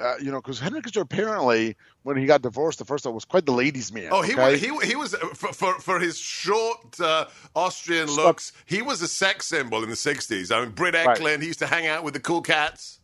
uh, 0.00 0.14
you 0.16 0.30
know, 0.30 0.40
because 0.40 0.58
Henry 0.58 0.80
Kissinger 0.80 1.02
apparently, 1.02 1.76
when 2.04 2.16
he 2.16 2.24
got 2.24 2.40
divorced, 2.40 2.78
the 2.78 2.86
first 2.86 3.04
time 3.04 3.12
was 3.12 3.26
quite 3.26 3.44
the 3.44 3.52
ladies' 3.52 3.92
man. 3.92 4.08
Oh, 4.12 4.22
he 4.22 4.32
okay? 4.32 4.52
was, 4.52 4.60
he 4.60 4.88
he 4.88 4.96
was 4.96 5.14
for 5.34 5.52
for, 5.52 5.74
for 5.80 6.00
his 6.00 6.18
short 6.18 6.98
uh, 7.00 7.26
Austrian 7.54 8.08
looks. 8.08 8.52
He 8.64 8.80
was 8.80 9.02
a 9.02 9.08
sex 9.08 9.46
symbol 9.46 9.82
in 9.82 9.90
the 9.90 9.94
'60s. 9.96 10.50
I 10.54 10.60
mean, 10.60 10.70
Britt 10.70 10.94
Ekland. 10.94 11.20
Right. 11.20 11.40
He 11.40 11.46
used 11.48 11.58
to 11.58 11.66
hang 11.66 11.86
out 11.86 12.02
with 12.02 12.14
the 12.14 12.20
cool 12.20 12.40
cats. 12.40 13.00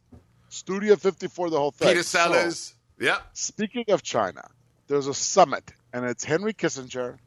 Studio 0.48 0.96
54, 0.96 1.50
the 1.50 1.58
whole 1.58 1.70
thing. 1.70 1.88
Peter 1.88 2.02
So, 2.02 2.18
Sellers. 2.18 2.74
yeah. 2.98 3.18
speaking 3.34 3.84
of 3.88 4.02
China, 4.02 4.48
there's 4.88 5.06
a 5.06 5.12
summit, 5.12 5.70
and 5.92 6.06
it's 6.06 6.24
Henry 6.24 6.54
Kissinger, 6.54 7.18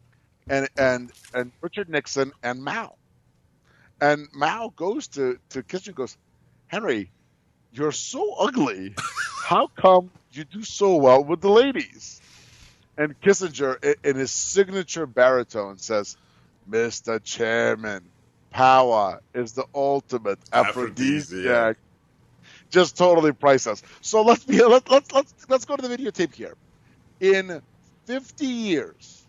and 0.50 0.68
and 0.80 1.12
and 1.36 1.52
Richard 1.62 1.90
Nixon 1.90 2.32
and 2.42 2.64
Mao, 2.64 2.96
and 4.02 4.28
Mao 4.34 4.72
goes 4.76 5.08
to 5.10 5.40
to 5.50 5.64
Kissinger, 5.64 5.88
and 5.88 5.96
goes, 5.96 6.18
Henry, 6.68 7.12
you're 7.72 7.92
so 7.92 8.34
ugly. 8.40 8.96
How 9.44 9.68
come 9.68 10.12
you 10.32 10.44
do 10.44 10.64
so 10.64 10.96
well 10.96 11.24
with 11.24 11.42
the 11.42 11.50
ladies? 11.50 12.22
And 12.98 13.20
Kissinger, 13.22 13.96
in 14.04 14.16
his 14.16 14.32
signature 14.32 15.06
baritone, 15.06 15.78
says, 15.78 16.18
"Mr. 16.70 17.24
Chairman, 17.24 18.04
power 18.52 19.22
is 19.34 19.54
the 19.54 19.66
ultimate 19.74 20.40
Aphrodisiac. 20.52 20.68
aphrodisiac." 20.70 21.78
Just 22.70 22.98
totally 22.98 23.32
priceless. 23.32 23.82
So 24.02 24.22
let's 24.22 24.44
be 24.44 24.64
let, 24.64 24.90
let's 24.90 25.12
let's 25.12 25.34
let's 25.48 25.66
go 25.66 25.76
to 25.76 25.88
the 25.88 25.98
videotape 25.98 26.34
here. 26.36 26.56
In 27.20 27.62
50 28.06 28.46
years, 28.46 29.24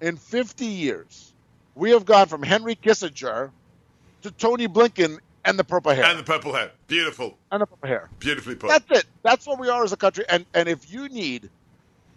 in 0.00 0.16
50 0.16 0.66
years, 0.66 1.32
we 1.74 1.90
have 1.90 2.04
gone 2.04 2.26
from 2.26 2.42
Henry 2.42 2.74
Kissinger 2.74 3.50
to 4.22 4.30
Tony 4.30 4.68
Blinken 4.68 5.18
and 5.44 5.58
the 5.58 5.64
purple 5.64 5.92
hair 5.92 6.04
And 6.04 6.18
the 6.18 6.22
purple 6.22 6.52
hair. 6.54 6.70
Beautiful. 6.86 7.38
and 7.50 7.62
the 7.62 7.66
purple 7.66 7.88
hair. 7.88 8.10
Beautifully 8.18 8.54
put. 8.56 8.68
That's 8.68 9.00
it. 9.00 9.06
That's 9.22 9.46
what 9.46 9.58
we 9.58 9.68
are 9.68 9.82
as 9.84 9.92
a 9.92 9.96
country. 9.96 10.24
And 10.28 10.44
and 10.54 10.68
if 10.68 10.92
you 10.92 11.08
need 11.08 11.48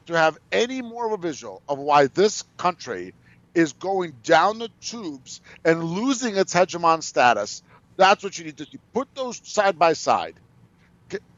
to 0.07 0.17
have 0.17 0.37
any 0.51 0.81
more 0.81 1.05
of 1.05 1.13
a 1.13 1.17
visual 1.17 1.61
of 1.69 1.79
why 1.79 2.07
this 2.07 2.43
country 2.57 3.13
is 3.55 3.73
going 3.73 4.13
down 4.23 4.59
the 4.59 4.69
tubes 4.81 5.39
and 5.63 5.83
losing 5.83 6.35
its 6.35 6.53
hegemon 6.53 7.01
status, 7.03 7.63
that's 7.95 8.23
what 8.23 8.37
you 8.37 8.43
need 8.45 8.57
to 8.57 8.65
see. 8.65 8.79
Put 8.93 9.13
those 9.15 9.39
side 9.43 9.77
by 9.79 9.93
side. 9.93 10.35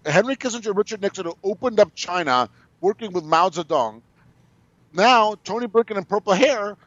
Henry 0.05 0.35
Kissinger, 0.35 0.67
and 0.67 0.77
Richard 0.77 1.01
Nixon, 1.01 1.25
who 1.25 1.37
opened 1.43 1.79
up 1.79 1.93
China, 1.95 2.49
working 2.79 3.11
with 3.11 3.23
Mao 3.25 3.49
Zedong. 3.49 4.01
Now 4.93 5.35
Tony 5.43 5.67
Blinken 5.67 5.97
and 5.97 6.07
purple 6.07 6.33
hair, 6.33 6.77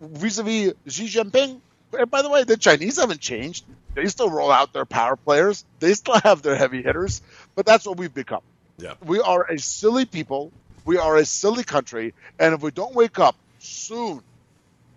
vis-a-vis 0.00 0.74
Xi 0.86 1.06
Jinping. 1.06 1.60
And 1.96 2.10
by 2.10 2.22
the 2.22 2.28
way, 2.28 2.44
the 2.44 2.56
Chinese 2.56 2.98
haven't 2.98 3.20
changed. 3.20 3.64
They 3.94 4.06
still 4.06 4.30
roll 4.30 4.50
out 4.50 4.72
their 4.72 4.84
power 4.84 5.16
players. 5.16 5.64
They 5.80 5.94
still 5.94 6.18
have 6.20 6.42
their 6.42 6.54
heavy 6.54 6.82
hitters. 6.82 7.22
But 7.54 7.66
that's 7.66 7.86
what 7.86 7.96
we've 7.96 8.12
become. 8.12 8.42
Yeah. 8.78 8.94
We 9.04 9.20
are 9.20 9.44
a 9.50 9.58
silly 9.58 10.04
people. 10.04 10.52
We 10.84 10.98
are 10.98 11.16
a 11.16 11.24
silly 11.24 11.64
country. 11.64 12.14
And 12.38 12.54
if 12.54 12.62
we 12.62 12.70
don't 12.70 12.94
wake 12.94 13.18
up 13.18 13.36
soon 13.58 14.22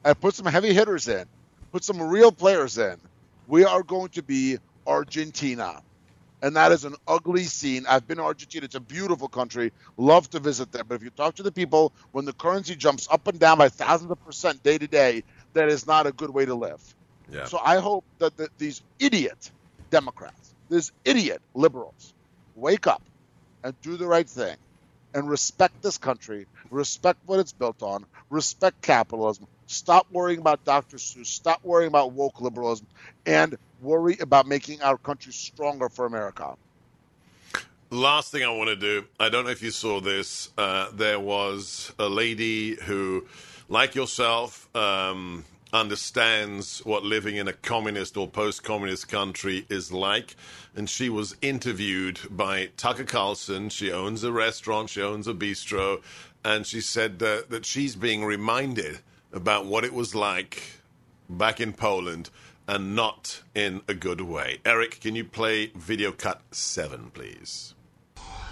and 0.03 0.19
put 0.19 0.35
some 0.35 0.45
heavy 0.45 0.73
hitters 0.73 1.07
in, 1.07 1.25
put 1.71 1.83
some 1.83 2.01
real 2.01 2.31
players 2.31 2.77
in, 2.77 2.97
we 3.47 3.65
are 3.65 3.83
going 3.83 4.09
to 4.09 4.23
be 4.23 4.57
Argentina. 4.85 5.81
And 6.43 6.55
that 6.55 6.71
is 6.71 6.85
an 6.85 6.95
ugly 7.07 7.43
scene. 7.43 7.85
I've 7.87 8.07
been 8.07 8.17
to 8.17 8.23
Argentina. 8.23 8.65
It's 8.65 8.75
a 8.75 8.79
beautiful 8.79 9.27
country. 9.27 9.71
Love 9.97 10.27
to 10.31 10.39
visit 10.39 10.71
there. 10.71 10.83
But 10.83 10.95
if 10.95 11.03
you 11.03 11.11
talk 11.11 11.35
to 11.35 11.43
the 11.43 11.51
people, 11.51 11.93
when 12.13 12.25
the 12.25 12.33
currency 12.33 12.75
jumps 12.75 13.07
up 13.11 13.27
and 13.27 13.39
down 13.39 13.59
by 13.59 13.69
thousands 13.69 14.09
of 14.09 14.25
percent 14.25 14.63
day 14.63 14.77
to 14.77 14.87
day, 14.87 15.23
that 15.53 15.69
is 15.69 15.87
not 15.87 16.07
a 16.07 16.11
good 16.11 16.29
way 16.29 16.45
to 16.45 16.55
live. 16.55 16.81
Yeah. 17.31 17.45
So 17.45 17.59
I 17.63 17.79
hope 17.79 18.03
that 18.19 18.35
the, 18.37 18.49
these 18.57 18.81
idiot 18.99 19.51
Democrats, 19.89 20.53
these 20.69 20.91
idiot 21.05 21.41
liberals, 21.53 22.13
wake 22.55 22.87
up 22.87 23.01
and 23.63 23.79
do 23.81 23.97
the 23.97 24.07
right 24.07 24.27
thing 24.29 24.57
and 25.13 25.29
respect 25.29 25.81
this 25.81 25.97
country, 25.97 26.47
respect 26.69 27.19
what 27.25 27.39
it's 27.39 27.51
built 27.51 27.83
on, 27.83 28.05
respect 28.29 28.81
capitalism, 28.81 29.47
stop 29.67 30.07
worrying 30.11 30.39
about 30.39 30.63
Dr. 30.65 30.97
Seuss, 30.97 31.27
stop 31.27 31.63
worrying 31.63 31.89
about 31.89 32.13
woke 32.13 32.41
liberalism, 32.41 32.87
and 33.25 33.57
worry 33.81 34.17
about 34.19 34.47
making 34.47 34.81
our 34.81 34.97
country 34.97 35.33
stronger 35.33 35.89
for 35.89 36.05
America. 36.05 36.55
Last 37.89 38.31
thing 38.31 38.43
I 38.43 38.49
want 38.49 38.69
to 38.69 38.75
do, 38.77 39.05
I 39.19 39.27
don't 39.27 39.43
know 39.43 39.51
if 39.51 39.61
you 39.61 39.71
saw 39.71 39.99
this. 39.99 40.49
Uh, 40.57 40.89
there 40.93 41.19
was 41.19 41.91
a 41.99 42.07
lady 42.07 42.75
who, 42.75 43.25
like 43.71 43.95
yourself, 43.95 44.67
um, 44.75 45.45
understands 45.71 46.79
what 46.79 47.03
living 47.03 47.37
in 47.37 47.47
a 47.47 47.53
communist 47.53 48.17
or 48.17 48.27
post 48.27 48.63
communist 48.63 49.07
country 49.07 49.65
is 49.69 49.93
like. 49.93 50.35
And 50.75 50.89
she 50.89 51.07
was 51.07 51.37
interviewed 51.41 52.19
by 52.29 52.71
Tucker 52.75 53.05
Carlson. 53.05 53.69
She 53.69 53.89
owns 53.89 54.25
a 54.25 54.31
restaurant, 54.33 54.89
she 54.89 55.01
owns 55.01 55.25
a 55.25 55.33
bistro. 55.33 56.01
And 56.43 56.67
she 56.67 56.81
said 56.81 57.19
that, 57.19 57.49
that 57.49 57.65
she's 57.65 57.95
being 57.95 58.25
reminded 58.25 58.99
about 59.31 59.65
what 59.65 59.85
it 59.85 59.93
was 59.93 60.13
like 60.13 60.81
back 61.29 61.61
in 61.61 61.71
Poland 61.71 62.29
and 62.67 62.93
not 62.93 63.41
in 63.55 63.83
a 63.87 63.93
good 63.93 64.19
way. 64.19 64.59
Eric, 64.65 64.99
can 64.99 65.15
you 65.15 65.23
play 65.23 65.67
video 65.77 66.11
cut 66.11 66.41
seven, 66.51 67.09
please? 67.13 67.73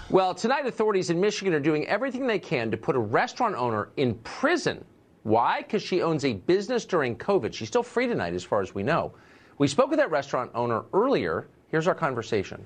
Well, 0.09 0.33
tonight 0.33 0.65
authorities 0.65 1.09
in 1.09 1.19
Michigan 1.19 1.53
are 1.53 1.59
doing 1.59 1.85
everything 1.87 2.25
they 2.25 2.39
can 2.39 2.71
to 2.71 2.77
put 2.77 2.95
a 2.95 2.99
restaurant 2.99 3.55
owner 3.55 3.89
in 3.97 4.15
prison. 4.19 4.85
Why? 5.23 5.61
Because 5.61 5.81
she 5.81 6.01
owns 6.01 6.25
a 6.25 6.33
business 6.33 6.85
during 6.85 7.15
COVID. 7.15 7.53
She's 7.53 7.67
still 7.67 7.83
free 7.83 8.07
tonight, 8.07 8.33
as 8.33 8.43
far 8.43 8.61
as 8.61 8.73
we 8.73 8.83
know. 8.83 9.13
We 9.57 9.67
spoke 9.67 9.89
with 9.89 9.99
that 9.99 10.11
restaurant 10.11 10.51
owner 10.55 10.83
earlier. 10.93 11.47
Here's 11.69 11.87
our 11.87 11.95
conversation. 11.95 12.65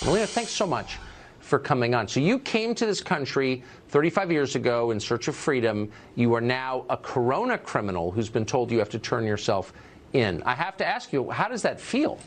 Marlena, 0.00 0.26
thanks 0.26 0.50
so 0.50 0.66
much 0.66 0.98
for 1.40 1.58
coming 1.58 1.94
on. 1.94 2.06
So, 2.06 2.20
you 2.20 2.38
came 2.38 2.74
to 2.74 2.84
this 2.84 3.00
country 3.00 3.64
35 3.88 4.30
years 4.30 4.54
ago 4.54 4.90
in 4.90 5.00
search 5.00 5.28
of 5.28 5.36
freedom. 5.36 5.90
You 6.14 6.34
are 6.34 6.40
now 6.40 6.84
a 6.90 6.96
corona 6.96 7.56
criminal 7.56 8.10
who's 8.10 8.28
been 8.28 8.44
told 8.44 8.70
you 8.70 8.78
have 8.78 8.90
to 8.90 8.98
turn 8.98 9.24
yourself 9.24 9.72
in. 10.12 10.42
I 10.44 10.54
have 10.54 10.76
to 10.78 10.86
ask 10.86 11.12
you, 11.12 11.30
how 11.30 11.48
does 11.48 11.62
that 11.62 11.80
feel? 11.80 12.18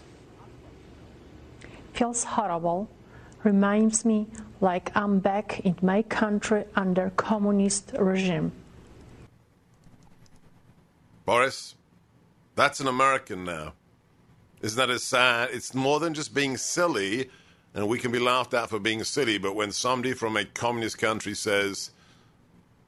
feels 1.93 2.23
horrible, 2.23 2.89
reminds 3.43 4.05
me 4.05 4.27
like 4.59 4.91
I'm 4.95 5.19
back 5.19 5.59
in 5.61 5.75
my 5.81 6.01
country 6.03 6.65
under 6.75 7.11
communist 7.11 7.91
regime. 7.97 8.51
Boris, 11.25 11.75
that's 12.55 12.79
an 12.79 12.87
American 12.87 13.43
now. 13.43 13.73
Isn't 14.61 14.77
that 14.77 14.89
as 14.89 15.03
sad? 15.03 15.49
It's 15.51 15.73
more 15.73 15.99
than 15.99 16.13
just 16.13 16.33
being 16.33 16.57
silly, 16.57 17.29
and 17.73 17.87
we 17.87 17.99
can 17.99 18.11
be 18.11 18.19
laughed 18.19 18.53
at 18.53 18.69
for 18.69 18.79
being 18.79 19.03
silly, 19.03 19.37
but 19.37 19.55
when 19.55 19.71
somebody 19.71 20.13
from 20.13 20.37
a 20.37 20.45
communist 20.45 20.97
country 20.97 21.33
says 21.33 21.91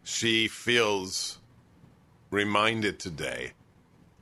she 0.03 0.47
feels 0.47 1.39
reminded 2.31 2.99
today 2.99 3.53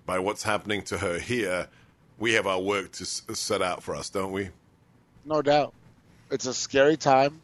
by 0.05 0.19
what's 0.19 0.43
happening 0.43 0.81
to 0.83 0.97
her 0.97 1.19
here, 1.19 1.67
we 2.19 2.33
have 2.33 2.45
our 2.47 2.59
work 2.59 2.91
to 2.91 3.05
set 3.05 3.61
out 3.61 3.81
for 3.81 3.95
us, 3.95 4.09
don't 4.09 4.31
we? 4.31 4.49
No 5.25 5.41
doubt. 5.41 5.73
It's 6.29 6.45
a 6.45 6.53
scary 6.53 6.97
time. 6.97 7.41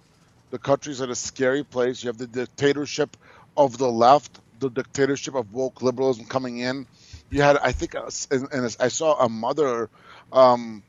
The 0.52 0.60
country's 0.60 1.02
in 1.02 1.10
a 1.10 1.16
scary 1.16 1.64
place. 1.64 2.04
You 2.04 2.08
have 2.08 2.18
the 2.18 2.28
dictatorship 2.28 3.18
of 3.58 3.78
the 3.78 3.92
left, 3.92 4.40
the 4.60 4.70
dictatorship 4.70 5.36
of 5.36 5.54
woke 5.54 5.82
liberalism 5.82 6.26
coming 6.26 6.60
in. 6.60 6.88
You 7.30 7.42
had, 7.42 7.58
I 7.58 7.72
think, 7.72 7.94
and, 7.96 8.48
and 8.52 8.78
I 8.80 8.88
saw 8.88 9.20
a 9.24 9.30
mother 9.30 9.90
um, 10.32 10.84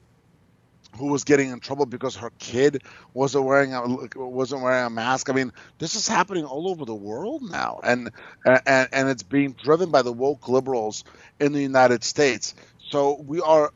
who 0.96 1.06
was 1.06 1.24
getting 1.24 1.50
in 1.50 1.60
trouble 1.60 1.86
because 1.86 2.16
her 2.16 2.30
kid 2.38 2.82
wasn't 3.14 3.44
wearing 3.44 3.74
a 3.74 3.82
wasn't 4.16 4.62
wearing 4.62 4.86
a 4.86 4.90
mask. 4.90 5.30
I 5.30 5.32
mean, 5.32 5.52
this 5.78 5.94
is 5.94 6.08
happening 6.08 6.44
all 6.44 6.68
over 6.68 6.84
the 6.84 6.94
world 6.94 7.42
now, 7.42 7.80
and 7.82 8.10
and 8.44 8.88
and 8.92 9.08
it's 9.08 9.22
being 9.22 9.52
driven 9.52 9.90
by 9.90 10.02
the 10.02 10.12
woke 10.12 10.48
liberals 10.48 11.04
in 11.40 11.52
the 11.52 11.62
United 11.62 12.04
States. 12.04 12.54
So 12.90 13.20
we 13.26 13.40
are 13.40 13.72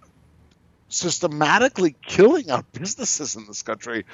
systematically 0.93 1.97
killing 2.03 2.51
our 2.51 2.63
businesses 2.73 3.35
in 3.35 3.47
this 3.47 3.63
country, 3.63 4.05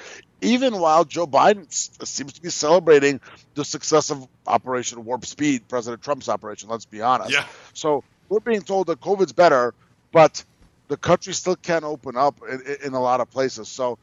even 0.41 0.79
while 0.79 1.03
Joe 1.03 1.27
Biden 1.27 1.71
seems 2.05 2.33
to 2.33 2.41
be 2.41 2.49
celebrating 2.49 3.19
the 3.55 3.65
success 3.65 4.11
of 4.11 4.27
Operation 4.47 5.03
Warp 5.03 5.25
Speed, 5.25 5.67
President 5.67 6.01
Trump's 6.01 6.29
operation. 6.29 6.69
Let's 6.69 6.85
be 6.85 7.01
honest. 7.01 7.31
Yeah. 7.31 7.45
So 7.73 8.03
we're 8.29 8.39
being 8.39 8.61
told 8.61 8.87
that 8.87 9.01
COVID's 9.01 9.33
better, 9.33 9.73
but 10.11 10.43
the 10.87 10.97
country 10.97 11.33
still 11.33 11.57
can't 11.57 11.83
open 11.83 12.15
up 12.15 12.39
in, 12.49 12.61
in 12.85 12.93
a 12.93 13.01
lot 13.01 13.19
of 13.19 13.29
places. 13.29 13.67
So 13.67 13.97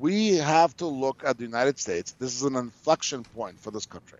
we 0.00 0.36
have 0.36 0.76
to 0.78 0.86
look 0.86 1.22
at 1.24 1.38
the 1.38 1.44
United 1.44 1.78
States. 1.78 2.12
This 2.18 2.34
is 2.34 2.42
an 2.42 2.56
inflection 2.56 3.22
point 3.22 3.60
for 3.60 3.70
this 3.70 3.86
country. 3.86 4.18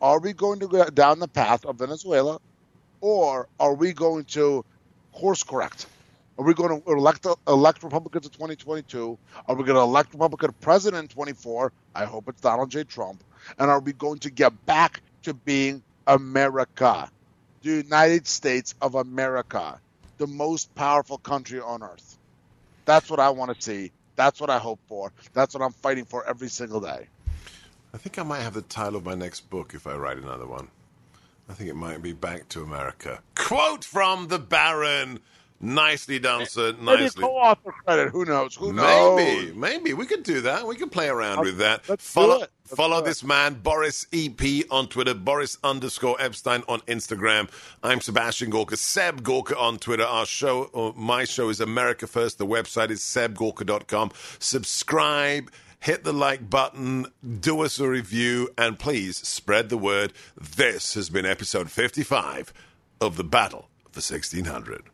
Are 0.00 0.18
we 0.18 0.32
going 0.32 0.60
to 0.60 0.68
go 0.68 0.84
down 0.86 1.18
the 1.18 1.28
path 1.28 1.66
of 1.66 1.76
Venezuela, 1.76 2.40
or 3.00 3.48
are 3.60 3.74
we 3.74 3.92
going 3.92 4.24
to 4.24 4.64
course 5.12 5.42
correct? 5.42 5.86
Are 6.38 6.44
we 6.44 6.54
going 6.54 6.82
to 6.82 6.90
elect 6.90 7.26
elect 7.46 7.82
Republicans 7.82 8.26
in 8.26 8.32
2022? 8.32 9.18
Are 9.46 9.54
we 9.54 9.64
going 9.64 9.76
to 9.76 9.82
elect 9.82 10.12
Republican 10.12 10.54
president 10.60 11.02
in 11.02 11.08
24? 11.08 11.72
I 11.94 12.04
hope 12.04 12.28
it's 12.28 12.40
Donald 12.40 12.70
J. 12.70 12.84
Trump. 12.84 13.22
And 13.58 13.70
are 13.70 13.80
we 13.80 13.92
going 13.92 14.18
to 14.20 14.30
get 14.30 14.66
back 14.66 15.00
to 15.22 15.34
being 15.34 15.82
America, 16.06 17.10
the 17.62 17.70
United 17.70 18.26
States 18.26 18.74
of 18.82 18.94
America? 18.94 19.80
the 20.18 20.26
most 20.26 20.74
powerful 20.74 21.18
country 21.18 21.60
on 21.60 21.82
earth. 21.82 22.18
That's 22.84 23.10
what 23.10 23.20
I 23.20 23.30
want 23.30 23.54
to 23.54 23.62
see. 23.62 23.92
That's 24.16 24.40
what 24.40 24.50
I 24.50 24.58
hope 24.58 24.80
for. 24.88 25.12
That's 25.32 25.54
what 25.54 25.62
I'm 25.62 25.72
fighting 25.72 26.04
for 26.04 26.26
every 26.26 26.48
single 26.48 26.80
day. 26.80 27.08
I 27.92 27.96
think 27.96 28.18
I 28.18 28.22
might 28.22 28.40
have 28.40 28.54
the 28.54 28.62
title 28.62 28.96
of 28.96 29.04
my 29.04 29.14
next 29.14 29.50
book 29.50 29.74
if 29.74 29.86
I 29.86 29.94
write 29.94 30.18
another 30.18 30.46
one. 30.46 30.68
I 31.48 31.52
think 31.52 31.68
it 31.68 31.76
might 31.76 32.02
be 32.02 32.12
Back 32.12 32.48
to 32.50 32.62
America. 32.62 33.20
Quote 33.34 33.84
from 33.84 34.28
the 34.28 34.38
Baron. 34.38 35.20
Nicely 35.64 36.18
done, 36.18 36.44
sir. 36.46 36.72
Nicely. 36.72 36.84
Maybe 36.96 37.10
co-author 37.20 37.72
credit. 37.84 38.10
Who 38.10 38.26
knows? 38.26 38.54
Who 38.54 38.72
knows? 38.72 39.16
Maybe, 39.16 39.52
maybe 39.52 39.94
we 39.94 40.04
could 40.04 40.22
do 40.22 40.42
that. 40.42 40.66
We 40.66 40.76
could 40.76 40.92
play 40.92 41.08
around 41.08 41.40
with 41.40 41.58
that. 41.58 41.88
let's 41.88 42.04
do 42.04 42.20
follow 42.20 42.42
it. 42.42 42.50
Let's 42.64 42.76
follow 42.76 42.98
do 42.98 43.04
it. 43.04 43.08
this 43.08 43.24
man, 43.24 43.54
Boris 43.54 44.06
EP 44.12 44.64
on 44.70 44.88
Twitter, 44.88 45.14
Boris 45.14 45.56
underscore 45.64 46.16
Epshteyn 46.18 46.64
on 46.68 46.80
Instagram. 46.82 47.48
I'm 47.82 48.02
Sebastian 48.02 48.50
Gorka, 48.50 48.76
Seb 48.76 49.22
Gorka 49.22 49.56
on 49.58 49.78
Twitter. 49.78 50.04
Our 50.04 50.26
show, 50.26 50.64
or 50.74 50.92
my 50.96 51.24
show, 51.24 51.48
is 51.48 51.60
America 51.60 52.06
First. 52.06 52.36
The 52.36 52.46
website 52.46 52.90
is 52.90 53.00
sebgorka.com. 53.00 54.12
Subscribe. 54.38 55.50
Hit 55.80 56.04
the 56.04 56.14
like 56.14 56.48
button, 56.48 57.06
do 57.40 57.60
us 57.60 57.78
a 57.78 57.86
review, 57.86 58.48
and 58.56 58.78
please 58.78 59.18
spread 59.18 59.68
the 59.68 59.76
word. 59.76 60.14
This 60.40 60.94
has 60.94 61.10
been 61.10 61.26
episode 61.26 61.70
55 61.70 62.54
of 63.02 63.18
The 63.18 63.24
Battle 63.24 63.68
for 63.92 64.00
1600. 64.00 64.93